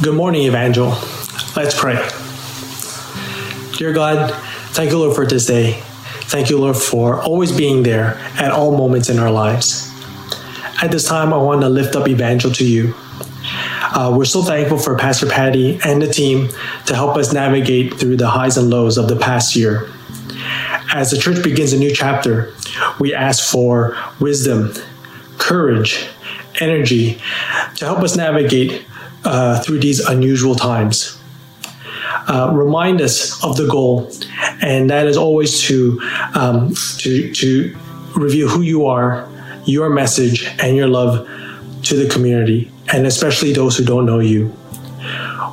Good 0.00 0.14
morning, 0.14 0.42
Evangel. 0.42 0.90
Let's 1.56 1.76
pray. 1.76 1.96
Dear 3.76 3.92
God, 3.92 4.32
thank 4.70 4.92
you, 4.92 4.98
Lord, 4.98 5.16
for 5.16 5.26
this 5.26 5.46
day. 5.46 5.82
Thank 6.30 6.48
you, 6.48 6.58
Lord, 6.58 6.76
for 6.76 7.20
always 7.20 7.50
being 7.50 7.82
there 7.82 8.18
at 8.38 8.52
all 8.52 8.76
moments 8.76 9.08
in 9.08 9.18
our 9.18 9.32
lives. 9.32 9.90
At 10.80 10.92
this 10.92 11.08
time, 11.08 11.34
I 11.34 11.38
want 11.38 11.62
to 11.62 11.68
lift 11.68 11.96
up 11.96 12.06
Evangel 12.06 12.52
to 12.52 12.64
you. 12.64 12.94
Uh, 13.94 14.10
we're 14.16 14.24
so 14.24 14.42
thankful 14.42 14.78
for 14.78 14.96
Pastor 14.96 15.26
Patty 15.26 15.78
and 15.84 16.00
the 16.00 16.10
team 16.10 16.48
to 16.86 16.94
help 16.94 17.14
us 17.18 17.30
navigate 17.34 17.92
through 17.92 18.16
the 18.16 18.26
highs 18.26 18.56
and 18.56 18.70
lows 18.70 18.96
of 18.96 19.06
the 19.06 19.16
past 19.16 19.54
year. 19.54 19.86
As 20.94 21.10
the 21.10 21.18
church 21.18 21.42
begins 21.44 21.74
a 21.74 21.78
new 21.78 21.94
chapter, 21.94 22.54
we 22.98 23.12
ask 23.12 23.52
for 23.52 23.94
wisdom, 24.18 24.72
courage, 25.36 26.06
energy 26.58 27.20
to 27.76 27.84
help 27.84 27.98
us 27.98 28.16
navigate 28.16 28.86
uh, 29.26 29.60
through 29.60 29.80
these 29.80 30.00
unusual 30.00 30.54
times. 30.54 31.18
Uh, 32.26 32.50
remind 32.50 33.02
us 33.02 33.44
of 33.44 33.58
the 33.58 33.66
goal, 33.66 34.10
and 34.62 34.88
that 34.88 35.06
is 35.06 35.18
always 35.18 35.60
to 35.60 36.00
um, 36.34 36.74
to 36.96 37.30
to 37.34 37.76
reveal 38.16 38.48
who 38.48 38.62
you 38.62 38.86
are, 38.86 39.28
your 39.66 39.90
message, 39.90 40.46
and 40.60 40.78
your 40.78 40.86
love 40.86 41.28
to 41.82 41.94
the 41.94 42.08
community 42.08 42.71
and 42.92 43.06
especially 43.06 43.52
those 43.52 43.76
who 43.76 43.84
don't 43.84 44.06
know 44.06 44.18
you. 44.18 44.54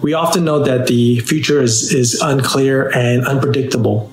We 0.02 0.14
often 0.14 0.46
know 0.46 0.64
that 0.64 0.88
the 0.88 1.20
future 1.20 1.62
is, 1.62 1.94
is 1.94 2.22
unclear 2.22 2.90
and 2.96 3.26
unpredictable, 3.28 4.10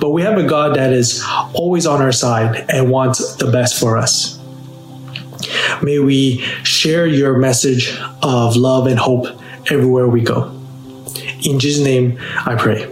but 0.00 0.10
we 0.10 0.22
have 0.22 0.38
a 0.38 0.44
God 0.44 0.76
that 0.76 0.92
is 0.92 1.22
always 1.52 1.86
on 1.86 2.00
our 2.00 2.12
side 2.12 2.64
and 2.70 2.90
wants 2.90 3.36
the 3.36 3.50
best 3.50 3.78
for 3.78 3.98
us. 3.98 4.38
May 5.82 5.98
we 5.98 6.38
share 6.62 7.06
your 7.06 7.36
message 7.36 7.98
of 8.22 8.56
love 8.56 8.86
and 8.86 8.98
hope 8.98 9.26
everywhere 9.70 10.08
we 10.08 10.22
go. 10.22 10.52
In 11.44 11.58
Jesus' 11.58 11.84
name, 11.84 12.18
I 12.46 12.54
pray. 12.56 12.90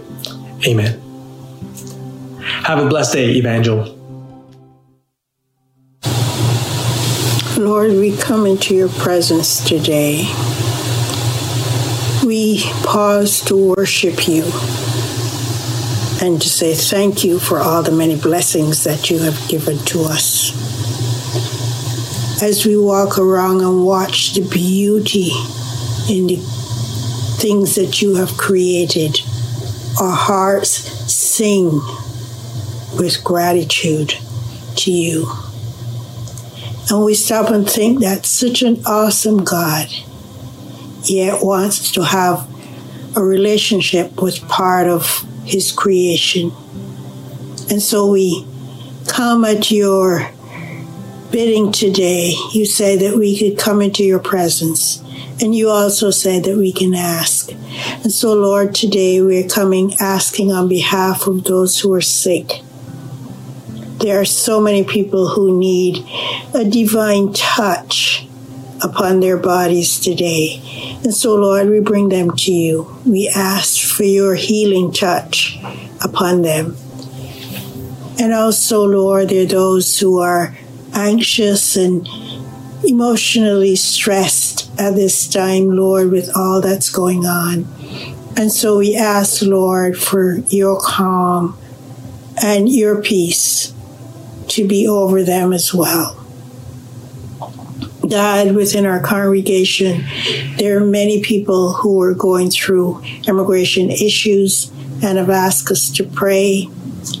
Amen. 0.67 1.01
Have 2.65 2.79
a 2.79 2.87
blessed 2.87 3.13
day, 3.13 3.31
Evangel. 3.31 3.94
Lord, 7.65 7.93
we 7.93 8.15
come 8.15 8.45
into 8.45 8.75
your 8.75 8.89
presence 8.89 9.59
today. 9.67 10.17
We 12.23 12.61
pause 12.83 13.41
to 13.45 13.73
worship 13.75 14.27
you 14.27 14.43
and 16.21 16.39
to 16.39 16.47
say 16.47 16.75
thank 16.75 17.23
you 17.23 17.39
for 17.39 17.57
all 17.57 17.81
the 17.81 17.91
many 17.91 18.17
blessings 18.17 18.83
that 18.83 19.09
you 19.09 19.17
have 19.17 19.49
given 19.49 19.79
to 19.85 20.01
us. 20.03 20.53
As 22.43 22.67
we 22.67 22.77
walk 22.77 23.17
around 23.17 23.61
and 23.61 23.83
watch 23.83 24.35
the 24.35 24.47
beauty 24.47 25.31
in 26.07 26.27
the 26.27 26.37
things 27.39 27.73
that 27.73 27.99
you 27.99 28.13
have 28.17 28.37
created, 28.37 29.19
our 29.99 30.15
hearts 30.15 30.69
sing 31.11 31.81
with 32.95 33.23
gratitude 33.23 34.13
to 34.75 34.91
you. 34.91 35.44
And 36.89 37.03
we 37.03 37.15
stop 37.15 37.49
and 37.49 37.69
think 37.69 38.01
that 38.01 38.25
such 38.25 38.61
an 38.61 38.85
awesome 38.85 39.43
God 39.43 39.87
yet 41.03 41.43
wants 41.43 41.91
to 41.93 42.03
have 42.03 42.47
a 43.15 43.23
relationship 43.23 44.21
with 44.21 44.47
part 44.47 44.87
of 44.87 45.25
his 45.45 45.71
creation. 45.71 46.51
And 47.69 47.81
so 47.81 48.11
we 48.11 48.45
come 49.07 49.45
at 49.45 49.71
your 49.71 50.29
bidding 51.31 51.71
today. 51.71 52.33
You 52.53 52.65
say 52.65 52.95
that 52.97 53.17
we 53.17 53.37
could 53.37 53.57
come 53.57 53.81
into 53.81 54.03
your 54.03 54.19
presence. 54.19 55.01
And 55.41 55.53
you 55.53 55.69
also 55.69 56.11
say 56.11 56.39
that 56.39 56.55
we 56.55 56.71
can 56.71 56.93
ask. 56.93 57.51
And 57.51 58.11
so, 58.11 58.33
Lord, 58.33 58.73
today 58.73 59.21
we're 59.21 59.47
coming 59.47 59.95
asking 59.99 60.51
on 60.51 60.69
behalf 60.69 61.27
of 61.27 61.43
those 61.43 61.79
who 61.79 61.91
are 61.93 62.01
sick. 62.01 62.61
There 64.05 64.21
are 64.21 64.23
so 64.23 64.61
many 64.61 64.83
people 64.83 65.29
who 65.29 65.57
need 65.57 66.07
a 66.53 66.63
divine 66.63 67.33
touch 67.33 68.27
upon 68.83 69.19
their 69.19 69.35
bodies 69.35 69.99
today. 69.99 70.61
And 71.03 71.11
so, 71.11 71.33
Lord, 71.33 71.69
we 71.69 71.79
bring 71.79 72.09
them 72.09 72.29
to 72.29 72.51
you. 72.53 72.99
We 73.03 73.27
ask 73.35 73.81
for 73.81 74.03
your 74.03 74.35
healing 74.35 74.91
touch 74.91 75.57
upon 76.03 76.43
them. 76.43 76.77
And 78.19 78.31
also, 78.31 78.85
Lord, 78.85 79.29
there 79.29 79.41
are 79.41 79.47
those 79.47 79.99
who 79.99 80.19
are 80.19 80.55
anxious 80.93 81.75
and 81.75 82.07
emotionally 82.83 83.75
stressed 83.75 84.69
at 84.79 84.93
this 84.93 85.27
time, 85.27 85.75
Lord, 85.75 86.11
with 86.11 86.29
all 86.37 86.61
that's 86.61 86.91
going 86.91 87.25
on. 87.25 87.65
And 88.37 88.51
so 88.51 88.77
we 88.77 88.95
ask, 88.95 89.41
Lord, 89.41 89.97
for 89.97 90.35
your 90.49 90.79
calm 90.79 91.57
and 92.43 92.69
your 92.69 93.01
peace 93.01 93.73
to 94.55 94.67
be 94.67 94.87
over 94.87 95.23
them 95.23 95.53
as 95.53 95.73
well. 95.73 96.21
God, 98.07 98.55
within 98.55 98.85
our 98.85 99.01
congregation, 99.01 100.03
there 100.57 100.77
are 100.77 100.85
many 100.85 101.21
people 101.21 101.73
who 101.73 102.01
are 102.01 102.13
going 102.13 102.49
through 102.49 103.01
immigration 103.27 103.89
issues 103.89 104.71
and 105.03 105.17
have 105.17 105.29
asked 105.29 105.71
us 105.71 105.89
to 105.91 106.03
pray. 106.03 106.69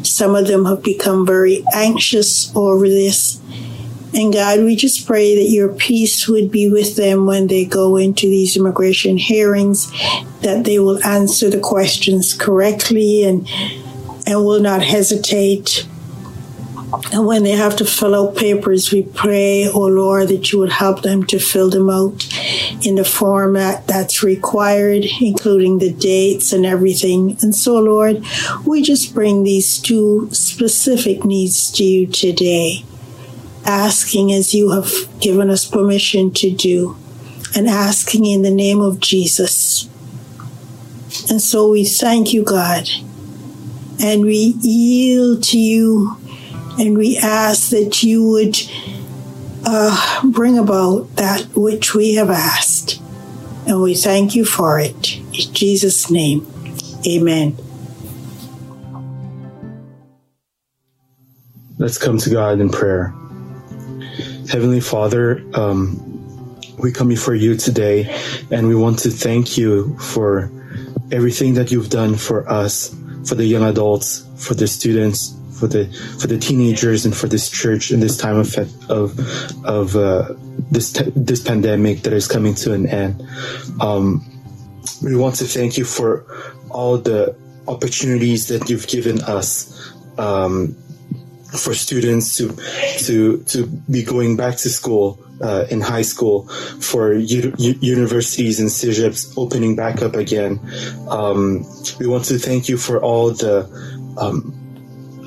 Some 0.03 0.35
of 0.35 0.47
them 0.47 0.65
have 0.65 0.83
become 0.83 1.25
very 1.25 1.65
anxious 1.73 2.55
over 2.55 2.87
this. 2.87 3.41
And 4.13 4.31
God, 4.31 4.59
we 4.59 4.75
just 4.75 5.05
pray 5.05 5.35
that 5.35 5.51
your 5.51 5.73
peace 5.73 6.27
would 6.27 6.49
be 6.49 6.71
with 6.71 6.95
them 6.95 7.25
when 7.25 7.47
they 7.47 7.65
go 7.65 7.97
into 7.97 8.27
these 8.27 8.55
immigration 8.55 9.17
hearings, 9.17 9.91
that 10.41 10.63
they 10.63 10.79
will 10.79 11.03
answer 11.03 11.49
the 11.49 11.59
questions 11.59 12.33
correctly 12.33 13.23
and 13.23 13.47
and 14.27 14.43
will 14.43 14.59
not 14.59 14.81
hesitate 14.81 15.87
and 17.11 17.25
when 17.25 17.43
they 17.43 17.51
have 17.51 17.75
to 17.77 17.85
fill 17.85 18.15
out 18.15 18.35
papers, 18.35 18.91
we 18.91 19.03
pray, 19.03 19.67
oh 19.67 19.87
Lord, 19.87 20.29
that 20.29 20.51
you 20.51 20.59
would 20.59 20.71
help 20.71 21.01
them 21.01 21.23
to 21.25 21.39
fill 21.39 21.69
them 21.69 21.89
out 21.89 22.27
in 22.85 22.95
the 22.95 23.05
format 23.05 23.87
that's 23.87 24.23
required, 24.23 25.05
including 25.19 25.79
the 25.79 25.91
dates 25.91 26.53
and 26.53 26.65
everything. 26.65 27.37
And 27.41 27.55
so, 27.55 27.79
Lord, 27.79 28.23
we 28.65 28.81
just 28.81 29.13
bring 29.13 29.43
these 29.43 29.79
two 29.79 30.29
specific 30.31 31.25
needs 31.25 31.71
to 31.71 31.83
you 31.83 32.07
today, 32.07 32.85
asking 33.65 34.31
as 34.31 34.53
you 34.53 34.71
have 34.71 34.91
given 35.19 35.49
us 35.49 35.65
permission 35.65 36.31
to 36.33 36.51
do, 36.51 36.97
and 37.55 37.67
asking 37.67 38.25
in 38.25 38.41
the 38.41 38.51
name 38.51 38.81
of 38.81 38.99
Jesus. 38.99 39.89
And 41.29 41.41
so 41.41 41.69
we 41.69 41.85
thank 41.85 42.33
you, 42.33 42.43
God, 42.43 42.89
and 44.01 44.21
we 44.23 44.55
yield 44.59 45.43
to 45.45 45.57
you 45.57 46.17
and 46.77 46.97
we 46.97 47.17
ask 47.17 47.69
that 47.69 48.03
you 48.03 48.27
would 48.27 48.57
uh, 49.65 50.21
bring 50.31 50.57
about 50.57 51.15
that 51.15 51.47
which 51.55 51.93
we 51.93 52.15
have 52.15 52.29
asked. 52.29 53.01
And 53.67 53.81
we 53.81 53.95
thank 53.95 54.35
you 54.35 54.45
for 54.45 54.79
it. 54.79 55.17
In 55.17 55.53
Jesus' 55.53 56.11
name, 56.11 56.45
amen. 57.07 57.57
Let's 61.77 61.97
come 61.97 62.17
to 62.19 62.29
God 62.29 62.59
in 62.59 62.69
prayer. 62.69 63.13
Heavenly 64.49 64.79
Father, 64.79 65.43
um, 65.55 66.01
we 66.77 66.91
come 66.91 67.07
before 67.07 67.35
you 67.35 67.55
today 67.55 68.15
and 68.51 68.67
we 68.67 68.75
want 68.75 68.99
to 68.99 69.09
thank 69.09 69.57
you 69.57 69.97
for 69.97 70.51
everything 71.11 71.55
that 71.55 71.71
you've 71.71 71.89
done 71.89 72.15
for 72.15 72.47
us, 72.49 72.95
for 73.27 73.35
the 73.35 73.45
young 73.45 73.63
adults, 73.63 74.25
for 74.37 74.53
the 74.53 74.67
students, 74.67 75.35
for 75.59 75.67
the 75.67 75.85
for 76.19 76.27
the 76.27 76.37
teenagers 76.37 77.05
and 77.05 77.15
for 77.15 77.27
this 77.27 77.49
church 77.49 77.91
in 77.91 77.99
this 77.99 78.17
time 78.17 78.37
of 78.37 78.57
of 78.89 79.19
of 79.65 79.95
uh, 79.95 80.33
this 80.71 80.91
this 81.15 81.41
pandemic 81.41 82.01
that 82.03 82.13
is 82.13 82.27
coming 82.27 82.53
to 82.55 82.73
an 82.73 82.87
end. 82.87 83.23
Um, 83.81 84.25
we 85.03 85.15
want 85.15 85.35
to 85.35 85.45
thank 85.45 85.77
you 85.77 85.85
for 85.85 86.25
all 86.69 86.97
the 86.97 87.35
opportunities 87.67 88.47
that 88.47 88.69
you've 88.69 88.87
given 88.87 89.21
us 89.21 89.93
um, 90.17 90.75
for 91.57 91.73
students 91.73 92.37
to 92.37 92.55
to 92.99 93.43
to 93.43 93.65
be 93.89 94.03
going 94.03 94.35
back 94.35 94.57
to 94.57 94.69
school 94.69 95.19
uh, 95.41 95.65
in 95.69 95.81
high 95.81 96.01
school, 96.01 96.47
for 96.79 97.13
u- 97.13 97.53
universities 97.57 98.59
and 98.59 98.69
CEGEPs 98.69 99.37
opening 99.37 99.75
back 99.75 100.01
up 100.01 100.15
again. 100.15 100.59
Um, 101.09 101.65
we 101.99 102.07
want 102.07 102.25
to 102.25 102.37
thank 102.37 102.69
you 102.69 102.77
for 102.77 103.01
all 103.01 103.31
the 103.31 103.67
um, 104.17 104.64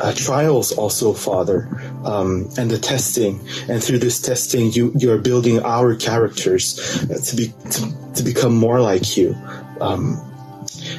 uh, 0.01 0.13
trials 0.15 0.73
also, 0.73 1.13
Father, 1.13 1.69
um, 2.05 2.49
and 2.59 2.71
the 2.71 2.79
testing. 2.79 3.41
And 3.69 3.83
through 3.83 3.99
this 3.99 4.21
testing, 4.21 4.73
you 4.73 4.93
you're 4.97 5.19
building 5.19 5.61
our 5.65 5.95
characters 5.95 6.79
uh, 7.11 7.19
to 7.19 7.37
be 7.37 7.53
to, 7.71 8.13
to, 8.15 8.23
become 8.23 8.57
more 8.57 8.81
like 8.81 9.17
you. 9.17 9.37
Um, 9.81 10.21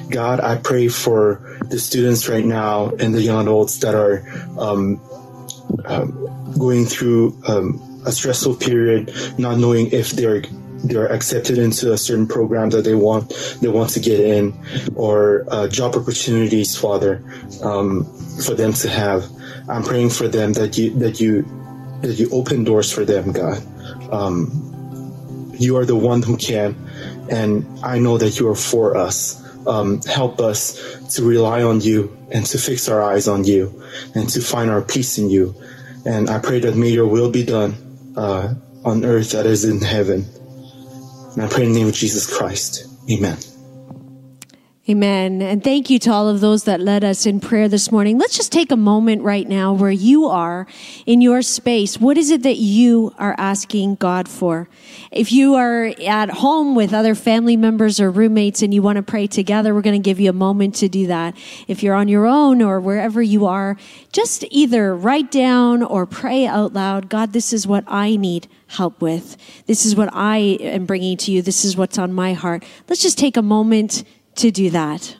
God, 0.10 0.40
I 0.40 0.58
pray 0.58 0.88
for 0.88 1.60
the 1.66 1.80
students 1.80 2.28
right 2.28 2.46
now 2.46 2.90
and 3.00 3.14
the 3.14 3.22
young 3.22 3.42
adults 3.42 3.78
that 3.80 3.96
are 3.96 4.26
um, 4.58 5.00
um 5.86 6.26
going 6.58 6.86
through 6.86 7.38
um, 7.48 7.80
a 8.06 8.12
stressful 8.12 8.56
period, 8.56 9.14
not 9.38 9.58
knowing 9.58 9.92
if 9.92 10.12
they're 10.12 10.42
they're 10.84 11.12
accepted 11.12 11.58
into 11.58 11.92
a 11.94 11.98
certain 11.98 12.28
program 12.28 12.70
that 12.72 12.84
they 12.84 12.96
want 12.96 13.30
they 13.62 13.68
want 13.68 13.90
to 13.92 14.00
get 14.00 14.20
in, 14.20 14.58
or 14.96 15.46
uh, 15.50 15.68
job 15.68 15.96
opportunities, 15.96 16.76
Father. 16.76 17.24
Um, 17.64 18.06
for 18.42 18.56
them 18.56 18.74
to 18.74 18.90
have. 18.90 19.30
I'm 19.68 19.84
praying 19.84 20.10
for 20.12 20.28
them 20.28 20.54
that 20.54 20.78
you 20.78 20.92
that 21.00 21.20
you 21.20 21.46
that 22.02 22.18
you 22.20 22.30
open 22.32 22.64
doors 22.64 22.92
for 22.92 23.06
them, 23.06 23.32
God. 23.32 23.62
Um, 24.12 25.52
you 25.54 25.78
are 25.78 25.86
the 25.86 25.96
one 25.96 26.22
who 26.22 26.38
can, 26.38 26.76
and 27.30 27.68
I 27.84 28.00
know 28.00 28.18
that 28.18 28.40
you 28.40 28.48
are 28.50 28.56
for 28.56 28.96
us. 28.96 29.38
Um, 29.68 30.02
help 30.04 30.40
us 30.40 30.80
to 31.16 31.24
rely 31.24 31.62
on 31.62 31.82
you 31.82 32.18
and 32.32 32.46
to 32.46 32.58
fix 32.58 32.88
our 32.88 33.04
eyes 33.04 33.28
on 33.28 33.44
you 33.44 33.84
and 34.16 34.30
to 34.30 34.42
find 34.42 34.72
our 34.72 34.82
peace 34.82 35.18
in 35.18 35.30
you. 35.30 35.54
And 36.06 36.30
I 36.30 36.40
pray 36.40 36.60
that 36.62 36.76
may 36.76 36.90
your 36.90 37.06
will 37.06 37.30
be 37.30 37.44
done 37.44 37.76
uh, 38.16 38.56
on 38.86 39.04
earth 39.04 39.32
that 39.32 39.46
is 39.46 39.66
in 39.66 39.82
heaven. 39.82 40.26
And 41.34 41.44
I 41.44 41.48
pray 41.48 41.66
in 41.66 41.74
the 41.74 41.80
name 41.80 41.88
of 41.88 41.94
Jesus 41.94 42.26
Christ. 42.26 42.88
Amen. 43.10 43.38
Amen. 44.90 45.44
And 45.44 45.64
thank 45.64 45.92
you 45.92 46.00
to 46.00 46.12
all 46.12 46.28
of 46.28 46.40
those 46.42 46.64
that 46.64 46.80
led 46.80 47.04
us 47.04 47.28
in 47.28 47.40
prayer 47.40 47.70
this 47.70 47.92
morning. 47.92 48.18
Let's 48.18 48.36
just 48.36 48.52
take 48.52 48.72
a 48.72 48.76
moment 48.76 49.22
right 49.22 49.48
now 49.48 49.72
where 49.72 49.92
you 49.92 50.26
are 50.26 50.66
in 51.06 51.22
your 51.22 51.44
space. 51.44 52.00
What 52.00 52.18
is 52.18 52.32
it 52.32 52.42
that 52.42 52.58
you 52.58 53.14
are 53.20 53.36
asking 53.38 53.96
God 53.96 54.28
for? 54.28 54.68
If 55.12 55.32
you 55.32 55.54
are 55.54 55.94
at 56.08 56.32
home 56.32 56.74
with 56.74 56.92
other 56.92 57.14
family 57.14 57.56
members 57.56 58.00
or 58.00 58.10
roommates 58.10 58.64
and 58.64 58.74
you 58.74 58.82
want 58.82 58.96
to 58.96 59.04
pray 59.04 59.28
together, 59.28 59.76
we're 59.76 59.84
going 59.84 60.02
to 60.02 60.04
give 60.04 60.20
you 60.20 60.32
a 60.32 60.34
moment 60.34 60.74
to 60.76 60.90
do 60.90 61.06
that. 61.06 61.38
If 61.68 61.84
you're 61.84 61.94
on 61.94 62.08
your 62.08 62.26
own 62.26 62.64
or 62.64 62.80
wherever 62.80 63.22
you 63.22 63.46
are, 63.46 63.78
just 64.12 64.44
either 64.50 64.96
write 64.96 65.30
down 65.30 65.84
or 65.84 66.08
pray 66.08 66.48
out 66.48 66.74
loud 66.74 67.10
God, 67.10 67.34
this 67.34 67.54
is 67.54 67.68
what 67.68 67.84
I 67.86 68.16
need 68.16 68.48
help 68.70 69.02
with. 69.02 69.36
This 69.66 69.86
is 69.86 69.96
what 69.96 70.10
I 70.14 70.38
am 70.38 70.86
bringing 70.86 71.18
to 71.18 71.32
you. 71.32 71.42
This 71.42 71.66
is 71.66 71.76
what's 71.76 71.98
on 71.98 72.14
my 72.14 72.34
heart. 72.34 72.64
Let's 72.88 73.02
just 73.02 73.18
take 73.18 73.36
a 73.36 73.42
moment 73.42 74.04
to 74.36 74.52
do 74.52 74.70
that. 74.70 75.18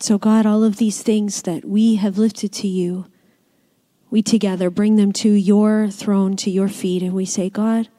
And 0.00 0.04
so, 0.06 0.16
God, 0.16 0.46
all 0.46 0.64
of 0.64 0.78
these 0.78 1.02
things 1.02 1.42
that 1.42 1.62
we 1.62 1.96
have 1.96 2.16
lifted 2.16 2.54
to 2.54 2.66
you, 2.66 3.04
we 4.08 4.22
together 4.22 4.70
bring 4.70 4.96
them 4.96 5.12
to 5.12 5.28
your 5.28 5.90
throne, 5.90 6.36
to 6.36 6.50
your 6.50 6.68
feet, 6.68 7.02
and 7.02 7.12
we 7.12 7.26
say, 7.26 7.50
God, 7.50 7.90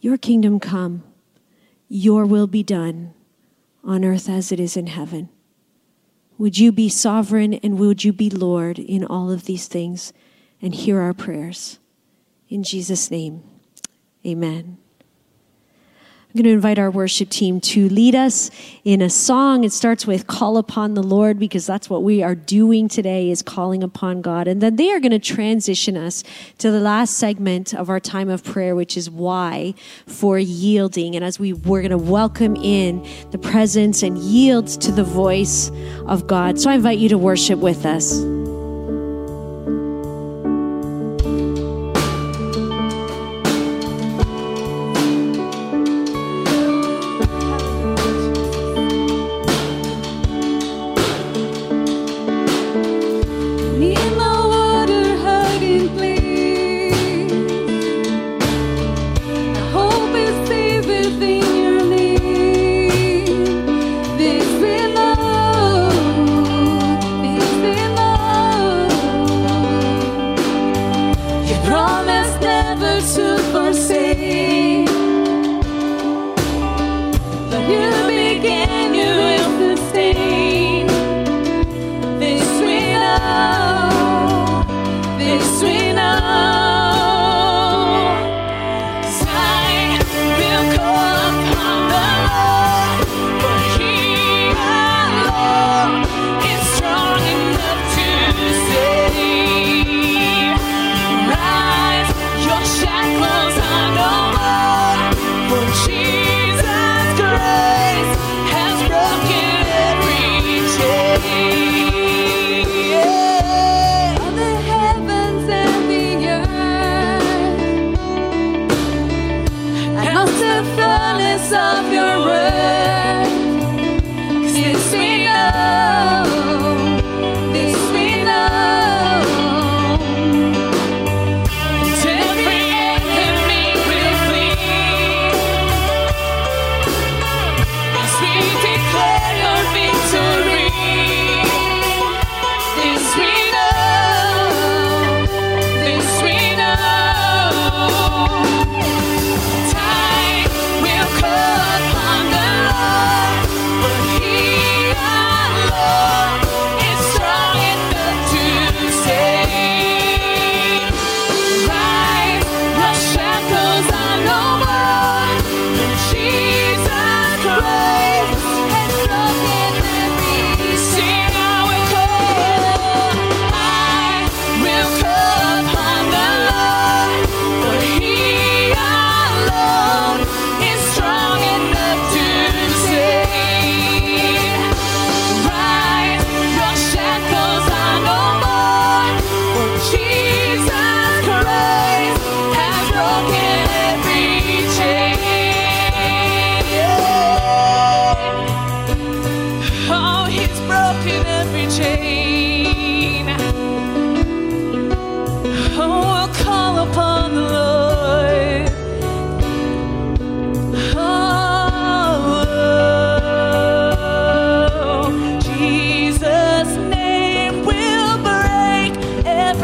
your 0.00 0.16
kingdom 0.16 0.58
come, 0.58 1.04
your 1.86 2.24
will 2.24 2.46
be 2.46 2.62
done 2.62 3.12
on 3.84 4.06
earth 4.06 4.26
as 4.26 4.52
it 4.52 4.58
is 4.58 4.74
in 4.74 4.86
heaven. 4.86 5.28
Would 6.38 6.56
you 6.56 6.72
be 6.72 6.88
sovereign 6.88 7.52
and 7.52 7.78
would 7.78 8.04
you 8.04 8.14
be 8.14 8.30
Lord 8.30 8.78
in 8.78 9.04
all 9.04 9.30
of 9.30 9.44
these 9.44 9.68
things 9.68 10.14
and 10.62 10.74
hear 10.74 10.98
our 10.98 11.12
prayers? 11.12 11.78
In 12.48 12.62
Jesus' 12.62 13.10
name, 13.10 13.42
amen. 14.24 14.78
I'm 16.32 16.38
going 16.38 16.44
to 16.44 16.54
invite 16.54 16.78
our 16.78 16.90
worship 16.90 17.28
team 17.28 17.60
to 17.60 17.90
lead 17.90 18.14
us 18.14 18.50
in 18.84 19.02
a 19.02 19.10
song. 19.10 19.64
It 19.64 19.72
starts 19.72 20.06
with 20.06 20.26
Call 20.26 20.56
Upon 20.56 20.94
the 20.94 21.02
Lord 21.02 21.38
because 21.38 21.66
that's 21.66 21.90
what 21.90 22.02
we 22.02 22.22
are 22.22 22.34
doing 22.34 22.88
today 22.88 23.30
is 23.30 23.42
calling 23.42 23.82
upon 23.82 24.22
God. 24.22 24.48
And 24.48 24.62
then 24.62 24.76
they 24.76 24.90
are 24.92 24.98
going 24.98 25.12
to 25.12 25.18
transition 25.18 25.94
us 25.94 26.24
to 26.56 26.70
the 26.70 26.80
last 26.80 27.18
segment 27.18 27.74
of 27.74 27.90
our 27.90 28.00
time 28.00 28.30
of 28.30 28.42
prayer, 28.42 28.74
which 28.74 28.96
is 28.96 29.10
Y 29.10 29.74
for 30.06 30.38
yielding. 30.38 31.16
And 31.16 31.22
as 31.22 31.38
we, 31.38 31.52
we're 31.52 31.82
going 31.82 31.90
to 31.90 31.98
welcome 31.98 32.56
in 32.56 33.06
the 33.30 33.36
presence 33.36 34.02
and 34.02 34.16
yield 34.16 34.68
to 34.68 34.90
the 34.90 35.04
voice 35.04 35.70
of 36.06 36.26
God. 36.26 36.58
So 36.58 36.70
I 36.70 36.74
invite 36.76 36.98
you 36.98 37.10
to 37.10 37.18
worship 37.18 37.58
with 37.58 37.84
us. 37.84 38.41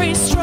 Every 0.09 0.15
stronghold. 0.15 0.38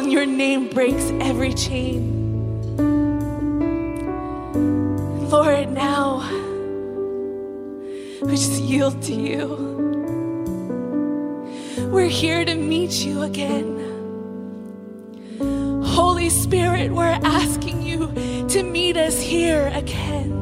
And 0.00 0.10
your 0.10 0.24
name 0.24 0.66
breaks 0.70 1.10
every 1.20 1.52
chain. 1.52 2.16
Lord, 5.28 5.70
now 5.72 6.20
we 8.22 8.30
just 8.30 8.62
yield 8.62 9.02
to 9.02 9.12
you. 9.12 9.44
We're 11.92 12.08
here 12.08 12.46
to 12.46 12.54
meet 12.54 13.04
you 13.04 13.22
again. 13.22 13.76
Holy 15.84 16.30
Spirit, 16.30 16.92
we're 16.92 17.20
asking 17.22 17.82
you 17.82 18.06
to 18.48 18.62
meet 18.62 18.96
us 18.96 19.20
here 19.20 19.70
again. 19.74 20.39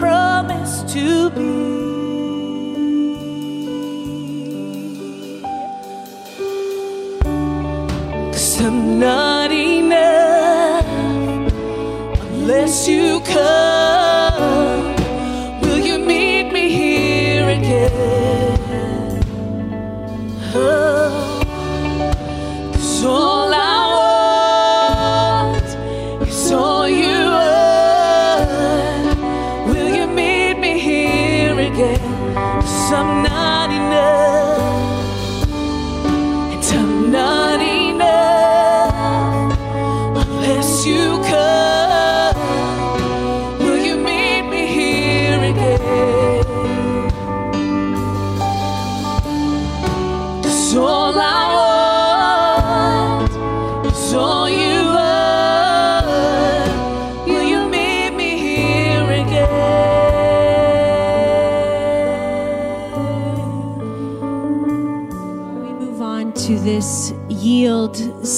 You 0.00 0.06
promised 0.06 0.88
to 0.88 1.30
be. 1.30 1.49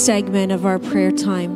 Segment 0.04 0.50
of 0.50 0.66
our 0.66 0.80
prayer 0.80 1.12
time. 1.12 1.52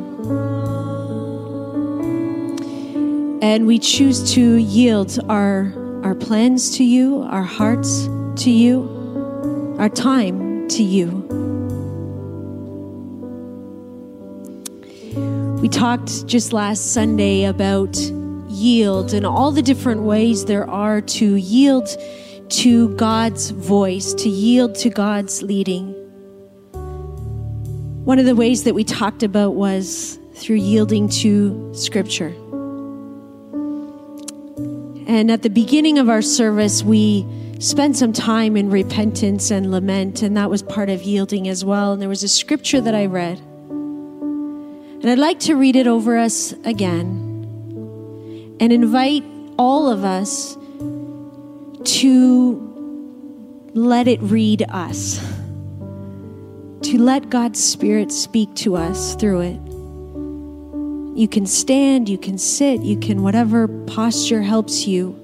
And 3.41 3.67
we 3.67 3.77
choose 3.77 4.33
to 4.35 4.55
yield 4.55 5.19
our, 5.27 5.73
our 6.03 6.15
plans 6.15 6.77
to 6.77 6.85
you, 6.85 7.23
our 7.23 7.43
hearts 7.43 8.05
to 8.43 8.49
you, 8.49 9.75
our 9.77 9.89
time 9.89 10.69
to 10.69 10.81
you. 10.81 11.07
We 15.61 15.67
talked 15.67 16.25
just 16.25 16.53
last 16.53 16.93
Sunday 16.93 17.43
about 17.43 17.97
yield 18.47 19.13
and 19.13 19.25
all 19.25 19.51
the 19.51 19.61
different 19.61 20.03
ways 20.03 20.45
there 20.45 20.69
are 20.69 21.01
to 21.01 21.35
yield 21.35 21.89
to 22.49 22.95
God's 22.95 23.49
voice, 23.49 24.13
to 24.13 24.29
yield 24.29 24.75
to 24.75 24.89
God's 24.89 25.43
leading. 25.43 25.96
One 28.07 28.19
of 28.19 28.25
the 28.25 28.37
ways 28.37 28.63
that 28.63 28.73
we 28.73 28.85
talked 28.85 29.21
about 29.21 29.55
was 29.55 30.17
through 30.33 30.55
yielding 30.55 31.09
to 31.09 31.73
Scripture. 31.75 32.33
And 35.07 35.29
at 35.29 35.41
the 35.41 35.49
beginning 35.49 35.99
of 35.99 36.07
our 36.07 36.21
service, 36.21 36.83
we 36.83 37.27
spent 37.59 37.97
some 37.97 38.13
time 38.13 38.55
in 38.55 38.69
repentance 38.69 39.51
and 39.51 39.71
lament, 39.71 40.21
and 40.21 40.37
that 40.37 40.49
was 40.49 40.63
part 40.63 40.89
of 40.89 41.03
yielding 41.03 41.49
as 41.49 41.65
well. 41.65 41.91
And 41.91 42.01
there 42.01 42.07
was 42.07 42.23
a 42.23 42.29
scripture 42.29 42.79
that 42.79 42.95
I 42.95 43.07
read. 43.07 43.39
And 43.39 45.09
I'd 45.09 45.19
like 45.19 45.41
to 45.41 45.55
read 45.55 45.75
it 45.75 45.85
over 45.85 46.17
us 46.17 46.53
again 46.63 48.55
and 48.61 48.71
invite 48.71 49.25
all 49.59 49.91
of 49.91 50.05
us 50.05 50.55
to 51.97 53.69
let 53.73 54.07
it 54.07 54.21
read 54.21 54.63
us, 54.69 55.19
to 56.83 56.97
let 56.97 57.29
God's 57.29 57.63
Spirit 57.63 58.11
speak 58.11 58.53
to 58.55 58.75
us 58.75 59.15
through 59.15 59.41
it. 59.41 59.59
You 61.17 61.27
can 61.27 61.45
stand, 61.45 62.09
you 62.09 62.17
can 62.17 62.37
sit, 62.37 62.81
you 62.81 62.97
can, 62.97 63.23
whatever 63.23 63.67
posture 63.67 64.41
helps 64.41 64.85
you. 64.85 65.19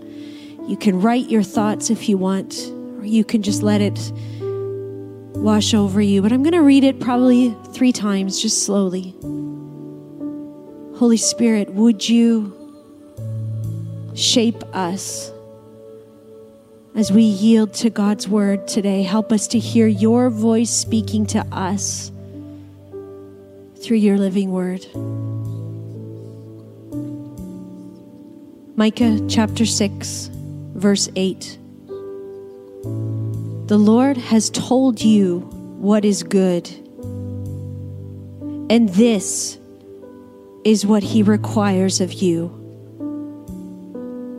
You 0.67 0.77
can 0.77 1.01
write 1.01 1.29
your 1.29 1.43
thoughts 1.43 1.89
if 1.89 2.07
you 2.07 2.17
want, 2.17 2.55
or 2.97 3.05
you 3.05 3.23
can 3.23 3.43
just 3.43 3.61
let 3.61 3.81
it 3.81 4.11
wash 5.35 5.73
over 5.73 6.01
you. 6.01 6.21
But 6.21 6.31
I'm 6.31 6.41
going 6.41 6.53
to 6.53 6.61
read 6.61 6.83
it 6.83 6.99
probably 6.99 7.55
three 7.73 7.91
times, 7.91 8.41
just 8.41 8.63
slowly. 8.63 9.13
Holy 10.97 11.17
Spirit, 11.17 11.73
would 11.73 12.07
you 12.07 12.55
shape 14.15 14.63
us 14.73 15.32
as 16.95 17.11
we 17.11 17.23
yield 17.23 17.73
to 17.73 17.89
God's 17.89 18.27
word 18.27 18.67
today? 18.67 19.03
Help 19.03 19.31
us 19.31 19.47
to 19.47 19.59
hear 19.59 19.87
your 19.87 20.29
voice 20.29 20.69
speaking 20.69 21.25
to 21.27 21.45
us 21.51 22.11
through 23.81 23.97
your 23.97 24.17
living 24.17 24.51
word. 24.51 24.85
Micah 28.75 29.19
chapter 29.27 29.65
6, 29.65 30.29
verse 30.75 31.09
8. 31.15 31.57
The 33.67 33.77
Lord 33.77 34.17
has 34.17 34.49
told 34.49 35.01
you 35.01 35.39
what 35.79 36.05
is 36.05 36.23
good, 36.23 36.69
and 38.69 38.89
this 38.89 39.57
is 40.63 40.85
what 40.85 41.03
he 41.03 41.23
requires 41.23 42.01
of 42.01 42.13
you 42.13 42.59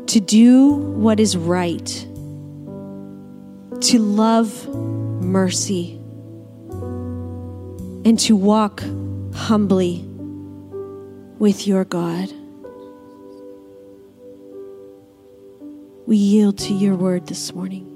to 0.07 0.21
do 0.21 0.73
what 0.73 1.19
is 1.19 1.37
right, 1.37 2.07
to 3.81 3.99
love 3.99 4.69
mercy, 5.23 5.97
and 8.05 8.19
to 8.19 8.37
walk 8.37 8.83
humbly 9.35 10.05
with 11.39 11.67
your 11.67 11.85
God. 11.85 12.33
We 16.07 16.17
yield 16.17 16.59
to 16.59 16.75
your 16.75 16.97
word 16.97 17.27
this 17.27 17.55
morning. 17.55 17.91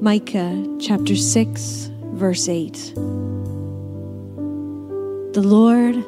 Micah 0.00 0.76
chapter 0.80 1.16
6, 1.16 1.90
verse 2.14 2.48
8. 2.48 2.94
The 5.34 5.42
Lord 5.42 6.04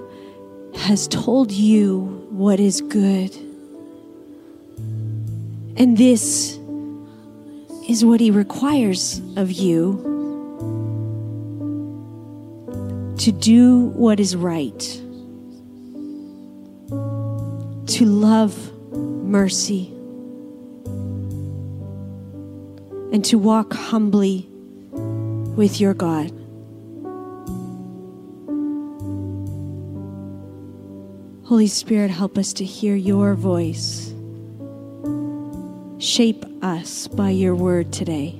has 0.74 1.06
told 1.08 1.52
you 1.52 2.19
what 2.40 2.58
is 2.58 2.80
good. 2.80 3.36
And 5.76 5.98
this 5.98 6.58
is 7.86 8.02
what 8.02 8.18
He 8.18 8.30
requires 8.30 9.20
of 9.36 9.52
you 9.52 10.00
to 13.18 13.30
do 13.30 13.92
what 13.94 14.18
is 14.18 14.34
right, 14.34 14.80
to 17.88 18.06
love 18.06 18.72
mercy, 18.90 19.88
and 23.12 23.22
to 23.26 23.36
walk 23.36 23.74
humbly 23.74 24.48
with 25.56 25.78
your 25.78 25.92
God. 25.92 26.39
Holy 31.50 31.66
Spirit, 31.66 32.12
help 32.12 32.38
us 32.38 32.52
to 32.52 32.64
hear 32.64 32.94
your 32.94 33.34
voice. 33.34 34.14
Shape 35.98 36.44
us 36.62 37.08
by 37.08 37.30
your 37.30 37.56
word 37.56 37.92
today. 37.92 38.38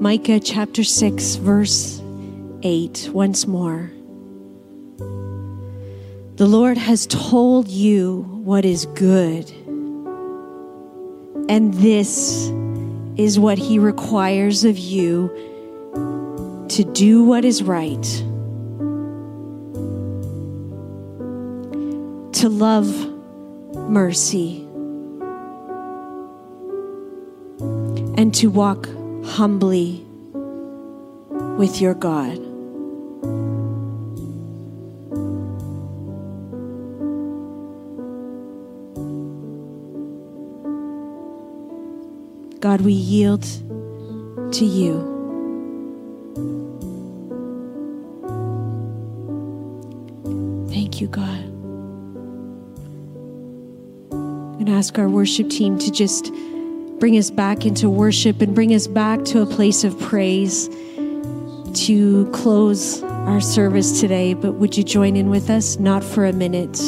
Micah 0.00 0.40
chapter 0.40 0.82
6, 0.82 1.36
verse 1.36 2.02
8, 2.64 3.10
once 3.12 3.46
more. 3.46 3.92
The 6.34 6.46
Lord 6.48 6.78
has 6.78 7.06
told 7.06 7.68
you 7.68 8.22
what 8.42 8.64
is 8.64 8.86
good, 8.86 9.48
and 11.48 11.72
this 11.74 12.48
is 13.16 13.38
what 13.38 13.56
He 13.56 13.78
requires 13.78 14.64
of 14.64 14.76
you 14.76 15.30
to 16.78 16.84
do 16.84 17.24
what 17.24 17.44
is 17.44 17.60
right, 17.60 18.04
to 22.32 22.48
love 22.48 22.86
mercy, 23.90 24.60
and 28.16 28.32
to 28.32 28.46
walk 28.46 28.88
humbly 29.24 30.06
with 31.58 31.80
your 31.80 31.94
God. 31.94 32.36
God, 42.60 42.82
we 42.82 42.92
yield 42.92 43.42
to 44.52 44.64
you. 44.64 45.17
Ask 54.78 54.96
our 54.96 55.08
worship 55.08 55.50
team 55.50 55.76
to 55.76 55.90
just 55.90 56.32
bring 57.00 57.18
us 57.18 57.30
back 57.30 57.66
into 57.66 57.90
worship 57.90 58.40
and 58.40 58.54
bring 58.54 58.72
us 58.72 58.86
back 58.86 59.24
to 59.24 59.42
a 59.42 59.46
place 59.46 59.82
of 59.82 59.98
praise 59.98 60.68
to 61.74 62.30
close 62.32 63.02
our 63.02 63.40
service 63.40 64.00
today. 64.00 64.34
But 64.34 64.52
would 64.52 64.76
you 64.76 64.84
join 64.84 65.16
in 65.16 65.30
with 65.30 65.50
us? 65.50 65.80
Not 65.80 66.04
for 66.04 66.24
a 66.24 66.32
minute. 66.32 66.78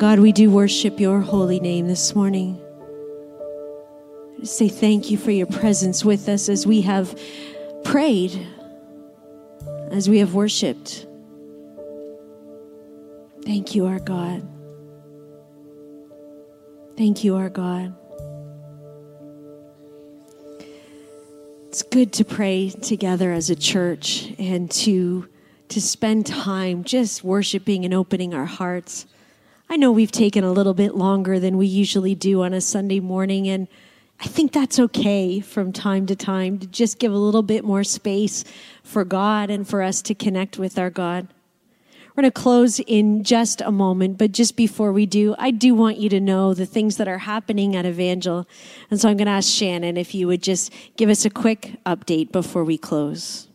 God, 0.00 0.18
we 0.18 0.32
do 0.32 0.50
worship 0.50 0.98
your 0.98 1.20
holy 1.20 1.60
name 1.60 1.86
this 1.86 2.14
morning. 2.14 2.58
Say 4.42 4.66
thank 4.66 5.10
you 5.10 5.18
for 5.18 5.30
your 5.30 5.46
presence 5.46 6.02
with 6.02 6.26
us 6.26 6.48
as 6.48 6.66
we 6.66 6.80
have 6.80 7.20
prayed, 7.84 8.48
as 9.90 10.08
we 10.08 10.20
have 10.20 10.32
worshiped. 10.32 11.06
Thank 13.44 13.74
you, 13.74 13.84
our 13.84 13.98
God. 13.98 14.48
Thank 16.96 17.22
you, 17.22 17.36
our 17.36 17.50
God. 17.50 17.94
It's 21.68 21.82
good 21.82 22.14
to 22.14 22.24
pray 22.24 22.70
together 22.70 23.32
as 23.32 23.50
a 23.50 23.54
church 23.54 24.32
and 24.38 24.70
to 24.70 25.28
to 25.68 25.80
spend 25.80 26.24
time 26.24 26.84
just 26.84 27.22
worshiping 27.22 27.84
and 27.84 27.92
opening 27.92 28.32
our 28.32 28.46
hearts. 28.46 29.04
I 29.72 29.76
know 29.76 29.92
we've 29.92 30.10
taken 30.10 30.42
a 30.42 30.50
little 30.50 30.74
bit 30.74 30.96
longer 30.96 31.38
than 31.38 31.56
we 31.56 31.68
usually 31.68 32.16
do 32.16 32.42
on 32.42 32.52
a 32.52 32.60
Sunday 32.60 32.98
morning 32.98 33.46
and 33.46 33.68
I 34.18 34.26
think 34.26 34.50
that's 34.50 34.80
okay 34.80 35.38
from 35.38 35.72
time 35.72 36.06
to 36.06 36.16
time 36.16 36.58
to 36.58 36.66
just 36.66 36.98
give 36.98 37.12
a 37.12 37.16
little 37.16 37.44
bit 37.44 37.64
more 37.64 37.84
space 37.84 38.42
for 38.82 39.04
God 39.04 39.48
and 39.48 39.66
for 39.66 39.80
us 39.80 40.02
to 40.02 40.14
connect 40.14 40.58
with 40.58 40.76
our 40.76 40.90
God. 40.90 41.28
We're 42.08 42.22
going 42.22 42.32
to 42.32 42.40
close 42.40 42.80
in 42.80 43.22
just 43.22 43.60
a 43.60 43.70
moment, 43.70 44.18
but 44.18 44.32
just 44.32 44.56
before 44.56 44.92
we 44.92 45.06
do, 45.06 45.36
I 45.38 45.52
do 45.52 45.72
want 45.72 45.98
you 45.98 46.08
to 46.08 46.20
know 46.20 46.52
the 46.52 46.66
things 46.66 46.96
that 46.96 47.06
are 47.06 47.18
happening 47.18 47.76
at 47.76 47.86
Evangel. 47.86 48.48
And 48.90 49.00
so 49.00 49.08
I'm 49.08 49.16
going 49.16 49.26
to 49.26 49.32
ask 49.32 49.48
Shannon 49.48 49.96
if 49.96 50.16
you 50.16 50.26
would 50.26 50.42
just 50.42 50.72
give 50.96 51.08
us 51.08 51.24
a 51.24 51.30
quick 51.30 51.76
update 51.86 52.32
before 52.32 52.64
we 52.64 52.76
close. 52.76 53.46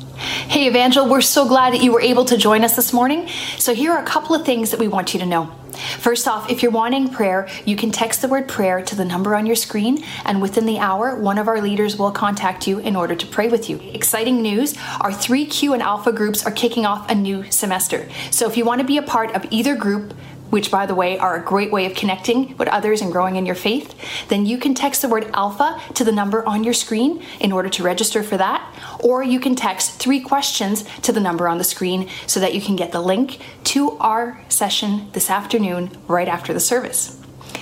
Hey, 0.00 0.66
Evangel, 0.66 1.08
we're 1.08 1.20
so 1.20 1.46
glad 1.46 1.72
that 1.74 1.82
you 1.82 1.92
were 1.92 2.00
able 2.00 2.24
to 2.26 2.36
join 2.36 2.64
us 2.64 2.76
this 2.76 2.92
morning. 2.92 3.28
So, 3.58 3.74
here 3.74 3.92
are 3.92 4.02
a 4.02 4.06
couple 4.06 4.34
of 4.34 4.44
things 4.44 4.70
that 4.70 4.80
we 4.80 4.88
want 4.88 5.14
you 5.14 5.20
to 5.20 5.26
know. 5.26 5.50
First 5.98 6.28
off, 6.28 6.50
if 6.50 6.62
you're 6.62 6.72
wanting 6.72 7.08
prayer, 7.08 7.48
you 7.64 7.76
can 7.76 7.90
text 7.90 8.22
the 8.22 8.28
word 8.28 8.48
prayer 8.48 8.82
to 8.82 8.94
the 8.94 9.04
number 9.04 9.34
on 9.34 9.46
your 9.46 9.56
screen, 9.56 10.04
and 10.24 10.42
within 10.42 10.66
the 10.66 10.78
hour, 10.78 11.16
one 11.16 11.38
of 11.38 11.48
our 11.48 11.60
leaders 11.60 11.96
will 11.96 12.10
contact 12.10 12.66
you 12.66 12.78
in 12.78 12.96
order 12.96 13.14
to 13.14 13.26
pray 13.26 13.48
with 13.48 13.70
you. 13.70 13.80
Exciting 13.92 14.42
news 14.42 14.76
our 15.00 15.10
3Q 15.10 15.72
and 15.72 15.82
Alpha 15.82 16.12
groups 16.12 16.44
are 16.44 16.52
kicking 16.52 16.84
off 16.84 17.10
a 17.10 17.14
new 17.14 17.50
semester. 17.50 18.08
So, 18.30 18.48
if 18.48 18.56
you 18.56 18.64
want 18.64 18.80
to 18.80 18.86
be 18.86 18.96
a 18.96 19.02
part 19.02 19.34
of 19.34 19.46
either 19.50 19.74
group, 19.76 20.14
which 20.50 20.70
by 20.70 20.86
the 20.86 20.94
way 20.94 21.18
are 21.18 21.36
a 21.36 21.42
great 21.42 21.72
way 21.72 21.86
of 21.86 21.94
connecting 21.94 22.56
with 22.56 22.68
others 22.68 23.00
and 23.00 23.12
growing 23.12 23.36
in 23.36 23.46
your 23.46 23.54
faith, 23.54 23.94
then 24.28 24.46
you 24.46 24.58
can 24.58 24.74
text 24.74 25.02
the 25.02 25.08
word 25.08 25.30
alpha 25.32 25.80
to 25.94 26.04
the 26.04 26.12
number 26.12 26.46
on 26.46 26.64
your 26.64 26.74
screen 26.74 27.22
in 27.40 27.52
order 27.52 27.68
to 27.68 27.82
register 27.82 28.22
for 28.22 28.36
that. 28.36 28.62
Or 29.00 29.22
you 29.22 29.40
can 29.40 29.54
text 29.54 29.98
three 29.98 30.20
questions 30.20 30.84
to 31.02 31.12
the 31.12 31.20
number 31.20 31.48
on 31.48 31.58
the 31.58 31.64
screen 31.64 32.08
so 32.26 32.40
that 32.40 32.54
you 32.54 32.60
can 32.60 32.76
get 32.76 32.92
the 32.92 33.00
link 33.00 33.38
to 33.64 33.92
our 33.98 34.40
session 34.48 35.10
this 35.12 35.30
afternoon 35.30 35.90
right 36.06 36.28
after 36.28 36.52
the 36.52 36.60
service. 36.60 37.19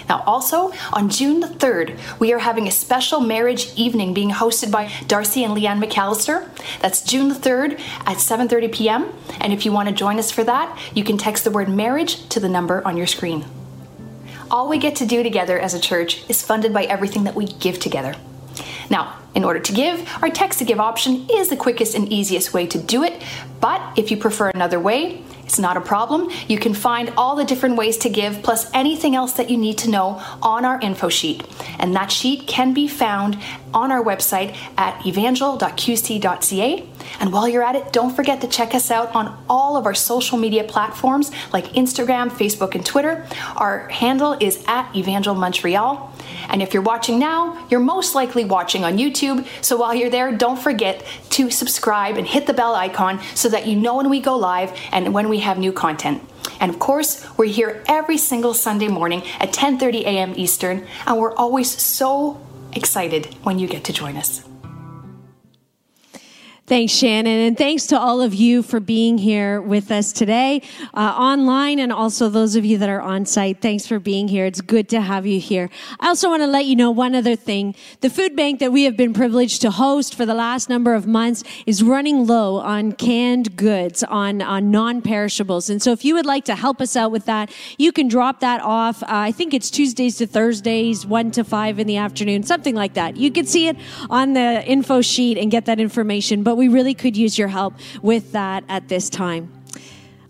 Now, 0.08 0.22
also 0.26 0.72
on 0.92 1.10
June 1.10 1.40
the 1.40 1.48
3rd, 1.48 1.98
we 2.18 2.32
are 2.32 2.38
having 2.38 2.66
a 2.66 2.70
special 2.70 3.20
marriage 3.20 3.72
evening 3.76 4.14
being 4.14 4.30
hosted 4.30 4.70
by 4.70 4.90
Darcy 5.06 5.44
and 5.44 5.54
Leanne 5.54 5.84
McAllister. 5.84 6.48
That's 6.80 7.02
June 7.02 7.28
the 7.28 7.34
3rd 7.34 7.78
at 8.06 8.16
7:30 8.16 8.72
p.m. 8.72 9.12
And 9.40 9.52
if 9.52 9.66
you 9.66 9.72
want 9.72 9.88
to 9.88 9.94
join 9.94 10.18
us 10.18 10.30
for 10.30 10.44
that, 10.44 10.78
you 10.94 11.04
can 11.04 11.18
text 11.18 11.44
the 11.44 11.50
word 11.50 11.68
marriage 11.68 12.28
to 12.30 12.40
the 12.40 12.48
number 12.48 12.86
on 12.86 12.96
your 12.96 13.06
screen. 13.06 13.44
All 14.50 14.68
we 14.68 14.78
get 14.78 14.96
to 14.96 15.06
do 15.06 15.22
together 15.22 15.58
as 15.58 15.74
a 15.74 15.80
church 15.80 16.24
is 16.28 16.42
funded 16.42 16.72
by 16.72 16.84
everything 16.84 17.24
that 17.24 17.34
we 17.34 17.46
give 17.46 17.78
together. 17.78 18.14
Now, 18.88 19.18
in 19.34 19.44
order 19.44 19.60
to 19.60 19.72
give, 19.72 20.08
our 20.22 20.30
text 20.30 20.58
to 20.60 20.64
give 20.64 20.80
option 20.80 21.26
is 21.30 21.50
the 21.50 21.56
quickest 21.56 21.94
and 21.94 22.10
easiest 22.10 22.54
way 22.54 22.66
to 22.68 22.78
do 22.78 23.02
it, 23.02 23.22
but 23.60 23.80
if 23.98 24.10
you 24.10 24.16
prefer 24.16 24.48
another 24.48 24.80
way, 24.80 25.22
it's 25.48 25.58
not 25.58 25.78
a 25.78 25.80
problem. 25.80 26.28
You 26.46 26.58
can 26.58 26.74
find 26.74 27.10
all 27.16 27.34
the 27.34 27.44
different 27.44 27.76
ways 27.76 27.96
to 27.98 28.10
give, 28.10 28.42
plus 28.42 28.70
anything 28.74 29.16
else 29.16 29.32
that 29.32 29.48
you 29.48 29.56
need 29.56 29.78
to 29.78 29.88
know 29.88 30.22
on 30.42 30.66
our 30.66 30.78
info 30.78 31.08
sheet. 31.08 31.42
And 31.78 31.96
that 31.96 32.12
sheet 32.12 32.46
can 32.46 32.74
be 32.74 32.86
found 32.86 33.38
on 33.72 33.90
our 33.90 34.04
website 34.04 34.54
at 34.76 35.06
evangel.qc.ca. 35.06 36.86
And 37.20 37.32
while 37.32 37.48
you're 37.48 37.62
at 37.62 37.76
it, 37.76 37.92
don't 37.92 38.14
forget 38.14 38.40
to 38.42 38.48
check 38.48 38.74
us 38.74 38.90
out 38.90 39.14
on 39.14 39.42
all 39.48 39.76
of 39.76 39.86
our 39.86 39.94
social 39.94 40.38
media 40.38 40.64
platforms 40.64 41.30
like 41.52 41.66
Instagram, 41.72 42.30
Facebook, 42.30 42.74
and 42.74 42.84
Twitter. 42.84 43.26
Our 43.56 43.88
handle 43.88 44.36
is 44.40 44.64
at 44.66 44.94
Evangel 44.94 45.34
Montreal. 45.34 46.12
And 46.48 46.62
if 46.62 46.72
you're 46.72 46.82
watching 46.82 47.18
now, 47.18 47.66
you're 47.68 47.80
most 47.80 48.14
likely 48.14 48.44
watching 48.44 48.84
on 48.84 48.96
YouTube. 48.96 49.46
So 49.60 49.76
while 49.76 49.94
you're 49.94 50.10
there, 50.10 50.32
don't 50.32 50.58
forget 50.58 51.04
to 51.30 51.50
subscribe 51.50 52.16
and 52.16 52.26
hit 52.26 52.46
the 52.46 52.54
bell 52.54 52.74
icon 52.74 53.20
so 53.34 53.48
that 53.48 53.66
you 53.66 53.76
know 53.76 53.96
when 53.96 54.08
we 54.08 54.20
go 54.20 54.36
live 54.36 54.72
and 54.92 55.12
when 55.12 55.28
we 55.28 55.40
have 55.40 55.58
new 55.58 55.72
content. 55.72 56.22
And 56.60 56.72
of 56.72 56.78
course, 56.78 57.24
we're 57.36 57.46
here 57.46 57.82
every 57.86 58.18
single 58.18 58.54
Sunday 58.54 58.88
morning 58.88 59.22
at 59.38 59.52
10:30 59.52 60.02
a.m. 60.02 60.32
Eastern, 60.36 60.86
and 61.06 61.18
we're 61.18 61.34
always 61.34 61.70
so 61.70 62.40
excited 62.72 63.26
when 63.42 63.58
you 63.58 63.68
get 63.68 63.84
to 63.84 63.92
join 63.92 64.16
us. 64.16 64.42
Thanks, 66.68 66.92
Shannon. 66.92 67.46
And 67.46 67.56
thanks 67.56 67.86
to 67.86 67.98
all 67.98 68.20
of 68.20 68.34
you 68.34 68.62
for 68.62 68.78
being 68.78 69.16
here 69.16 69.58
with 69.58 69.90
us 69.90 70.12
today, 70.12 70.60
uh, 70.92 70.98
online, 70.98 71.78
and 71.78 71.90
also 71.90 72.28
those 72.28 72.56
of 72.56 72.66
you 72.66 72.76
that 72.76 72.90
are 72.90 73.00
on 73.00 73.24
site. 73.24 73.62
Thanks 73.62 73.86
for 73.86 73.98
being 73.98 74.28
here. 74.28 74.44
It's 74.44 74.60
good 74.60 74.86
to 74.90 75.00
have 75.00 75.24
you 75.24 75.40
here. 75.40 75.70
I 75.98 76.08
also 76.08 76.28
want 76.28 76.42
to 76.42 76.46
let 76.46 76.66
you 76.66 76.76
know 76.76 76.90
one 76.90 77.14
other 77.14 77.36
thing. 77.36 77.74
The 78.02 78.10
food 78.10 78.36
bank 78.36 78.60
that 78.60 78.70
we 78.70 78.82
have 78.82 78.98
been 78.98 79.14
privileged 79.14 79.62
to 79.62 79.70
host 79.70 80.14
for 80.14 80.26
the 80.26 80.34
last 80.34 80.68
number 80.68 80.92
of 80.92 81.06
months 81.06 81.42
is 81.64 81.82
running 81.82 82.26
low 82.26 82.56
on 82.58 82.92
canned 82.92 83.56
goods, 83.56 84.02
on, 84.04 84.42
on 84.42 84.70
non-perishables. 84.70 85.70
And 85.70 85.80
so 85.80 85.92
if 85.92 86.04
you 86.04 86.16
would 86.16 86.26
like 86.26 86.44
to 86.44 86.54
help 86.54 86.82
us 86.82 86.96
out 86.96 87.10
with 87.10 87.24
that, 87.24 87.50
you 87.78 87.92
can 87.92 88.08
drop 88.08 88.40
that 88.40 88.60
off. 88.60 89.02
Uh, 89.04 89.06
I 89.08 89.32
think 89.32 89.54
it's 89.54 89.70
Tuesdays 89.70 90.18
to 90.18 90.26
Thursdays, 90.26 91.06
one 91.06 91.30
to 91.30 91.44
five 91.44 91.78
in 91.78 91.86
the 91.86 91.96
afternoon, 91.96 92.42
something 92.42 92.74
like 92.74 92.92
that. 92.92 93.16
You 93.16 93.30
can 93.30 93.46
see 93.46 93.68
it 93.68 93.78
on 94.10 94.34
the 94.34 94.62
info 94.66 95.00
sheet 95.00 95.38
and 95.38 95.50
get 95.50 95.64
that 95.64 95.80
information. 95.80 96.42
But 96.42 96.57
we 96.58 96.68
really 96.68 96.94
could 96.94 97.16
use 97.16 97.38
your 97.38 97.48
help 97.48 97.74
with 98.02 98.32
that 98.32 98.64
at 98.68 98.88
this 98.88 99.08
time. 99.08 99.52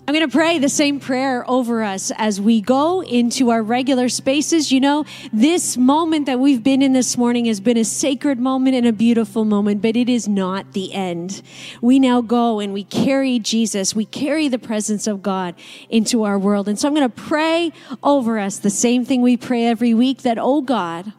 I'm 0.07 0.14
going 0.14 0.26
to 0.26 0.35
pray 0.35 0.59
the 0.59 0.70
same 0.70 1.01
prayer 1.01 1.45
over 1.51 1.83
us 1.83 2.11
as 2.16 2.41
we 2.41 2.62
go 2.62 3.03
into 3.03 3.51
our 3.51 3.62
regular 3.62 4.09
spaces. 4.09 4.72
You 4.72 4.81
know, 4.81 5.05
this 5.35 5.76
moment 5.76 6.24
that 6.24 6.41
we've 6.41 6.62
been 6.62 6.81
in 6.81 6.95
this 6.95 7.18
morning 7.18 7.45
has 7.45 7.61
been 7.61 7.76
a 7.76 7.85
sacred 7.85 8.39
moment 8.39 8.74
and 8.74 8.87
a 8.87 8.93
beautiful 8.93 9.45
moment, 9.45 9.83
but 9.83 9.97
it 9.97 10.09
is 10.09 10.26
not 10.26 10.72
the 10.72 10.95
end. 10.95 11.43
We 11.83 11.99
now 11.99 12.22
go 12.22 12.59
and 12.59 12.72
we 12.72 12.85
carry 12.85 13.39
Jesus. 13.39 13.95
We 13.95 14.07
carry 14.07 14.49
the 14.49 14.59
presence 14.59 15.07
of 15.07 15.22
God 15.22 15.55
into 15.91 16.24
our 16.24 16.39
world. 16.39 16.68
And 16.68 16.79
so 16.79 16.89
I'm 16.89 16.95
going 16.95 17.11
to 17.11 17.14
pray 17.14 17.70
over 18.03 18.39
us 18.39 18.59
the 18.59 18.70
same 18.70 19.05
thing 19.05 19.20
we 19.20 19.37
pray 19.37 19.66
every 19.66 19.93
week 19.93 20.22
that, 20.22 20.39
oh 20.39 20.62
God, 20.62 21.12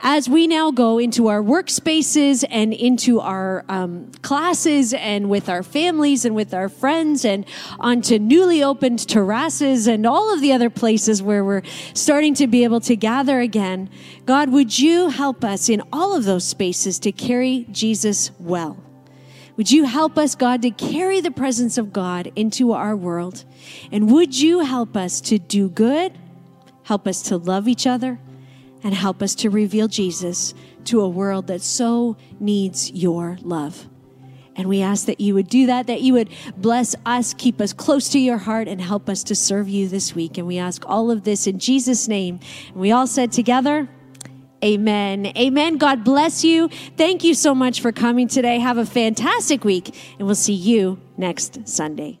as 0.00 0.28
we 0.28 0.46
now 0.46 0.70
go 0.70 0.98
into 0.98 1.28
our 1.28 1.42
workspaces 1.42 2.44
and 2.50 2.72
into 2.72 3.20
our 3.20 3.64
um, 3.68 4.10
classes 4.22 4.94
and 4.94 5.28
with 5.28 5.48
our 5.48 5.62
families 5.62 6.24
and 6.24 6.34
with 6.34 6.52
our 6.54 6.68
friends 6.68 7.24
and 7.24 7.44
onto 7.80 8.18
newly 8.18 8.62
opened 8.62 9.08
terraces 9.08 9.86
and 9.86 10.06
all 10.06 10.32
of 10.32 10.40
the 10.40 10.52
other 10.52 10.70
places 10.70 11.22
where 11.22 11.44
we're 11.44 11.62
starting 11.94 12.34
to 12.34 12.46
be 12.46 12.64
able 12.64 12.80
to 12.80 12.96
gather 12.96 13.40
again, 13.40 13.88
God, 14.24 14.50
would 14.50 14.78
you 14.78 15.08
help 15.08 15.44
us 15.44 15.68
in 15.68 15.82
all 15.92 16.14
of 16.14 16.24
those 16.24 16.44
spaces 16.46 16.98
to 17.00 17.12
carry 17.12 17.66
Jesus 17.70 18.30
well? 18.38 18.76
Would 19.56 19.70
you 19.70 19.84
help 19.84 20.18
us, 20.18 20.34
God, 20.34 20.60
to 20.62 20.70
carry 20.70 21.20
the 21.20 21.30
presence 21.30 21.78
of 21.78 21.92
God 21.92 22.30
into 22.36 22.72
our 22.72 22.94
world? 22.94 23.44
And 23.90 24.10
would 24.12 24.38
you 24.38 24.60
help 24.60 24.96
us 24.96 25.20
to 25.22 25.38
do 25.38 25.70
good, 25.70 26.12
help 26.82 27.08
us 27.08 27.22
to 27.22 27.38
love 27.38 27.66
each 27.66 27.86
other, 27.86 28.18
and 28.86 28.94
help 28.94 29.20
us 29.20 29.34
to 29.34 29.50
reveal 29.50 29.88
Jesus 29.88 30.54
to 30.84 31.00
a 31.00 31.08
world 31.08 31.48
that 31.48 31.60
so 31.60 32.16
needs 32.38 32.88
your 32.92 33.36
love. 33.42 33.88
And 34.54 34.68
we 34.68 34.80
ask 34.80 35.06
that 35.06 35.20
you 35.20 35.34
would 35.34 35.48
do 35.48 35.66
that, 35.66 35.88
that 35.88 36.02
you 36.02 36.12
would 36.12 36.28
bless 36.56 36.94
us, 37.04 37.34
keep 37.34 37.60
us 37.60 37.72
close 37.72 38.08
to 38.10 38.20
your 38.20 38.38
heart, 38.38 38.68
and 38.68 38.80
help 38.80 39.08
us 39.08 39.24
to 39.24 39.34
serve 39.34 39.68
you 39.68 39.88
this 39.88 40.14
week. 40.14 40.38
And 40.38 40.46
we 40.46 40.56
ask 40.58 40.84
all 40.86 41.10
of 41.10 41.24
this 41.24 41.48
in 41.48 41.58
Jesus' 41.58 42.06
name. 42.06 42.38
And 42.68 42.76
we 42.76 42.92
all 42.92 43.08
said 43.08 43.32
together, 43.32 43.88
Amen. 44.62 45.26
Amen. 45.36 45.78
God 45.78 46.04
bless 46.04 46.44
you. 46.44 46.68
Thank 46.96 47.24
you 47.24 47.34
so 47.34 47.56
much 47.56 47.80
for 47.80 47.90
coming 47.90 48.28
today. 48.28 48.60
Have 48.60 48.78
a 48.78 48.86
fantastic 48.86 49.64
week, 49.64 49.94
and 50.16 50.26
we'll 50.26 50.36
see 50.36 50.54
you 50.54 51.00
next 51.16 51.66
Sunday. 51.66 52.20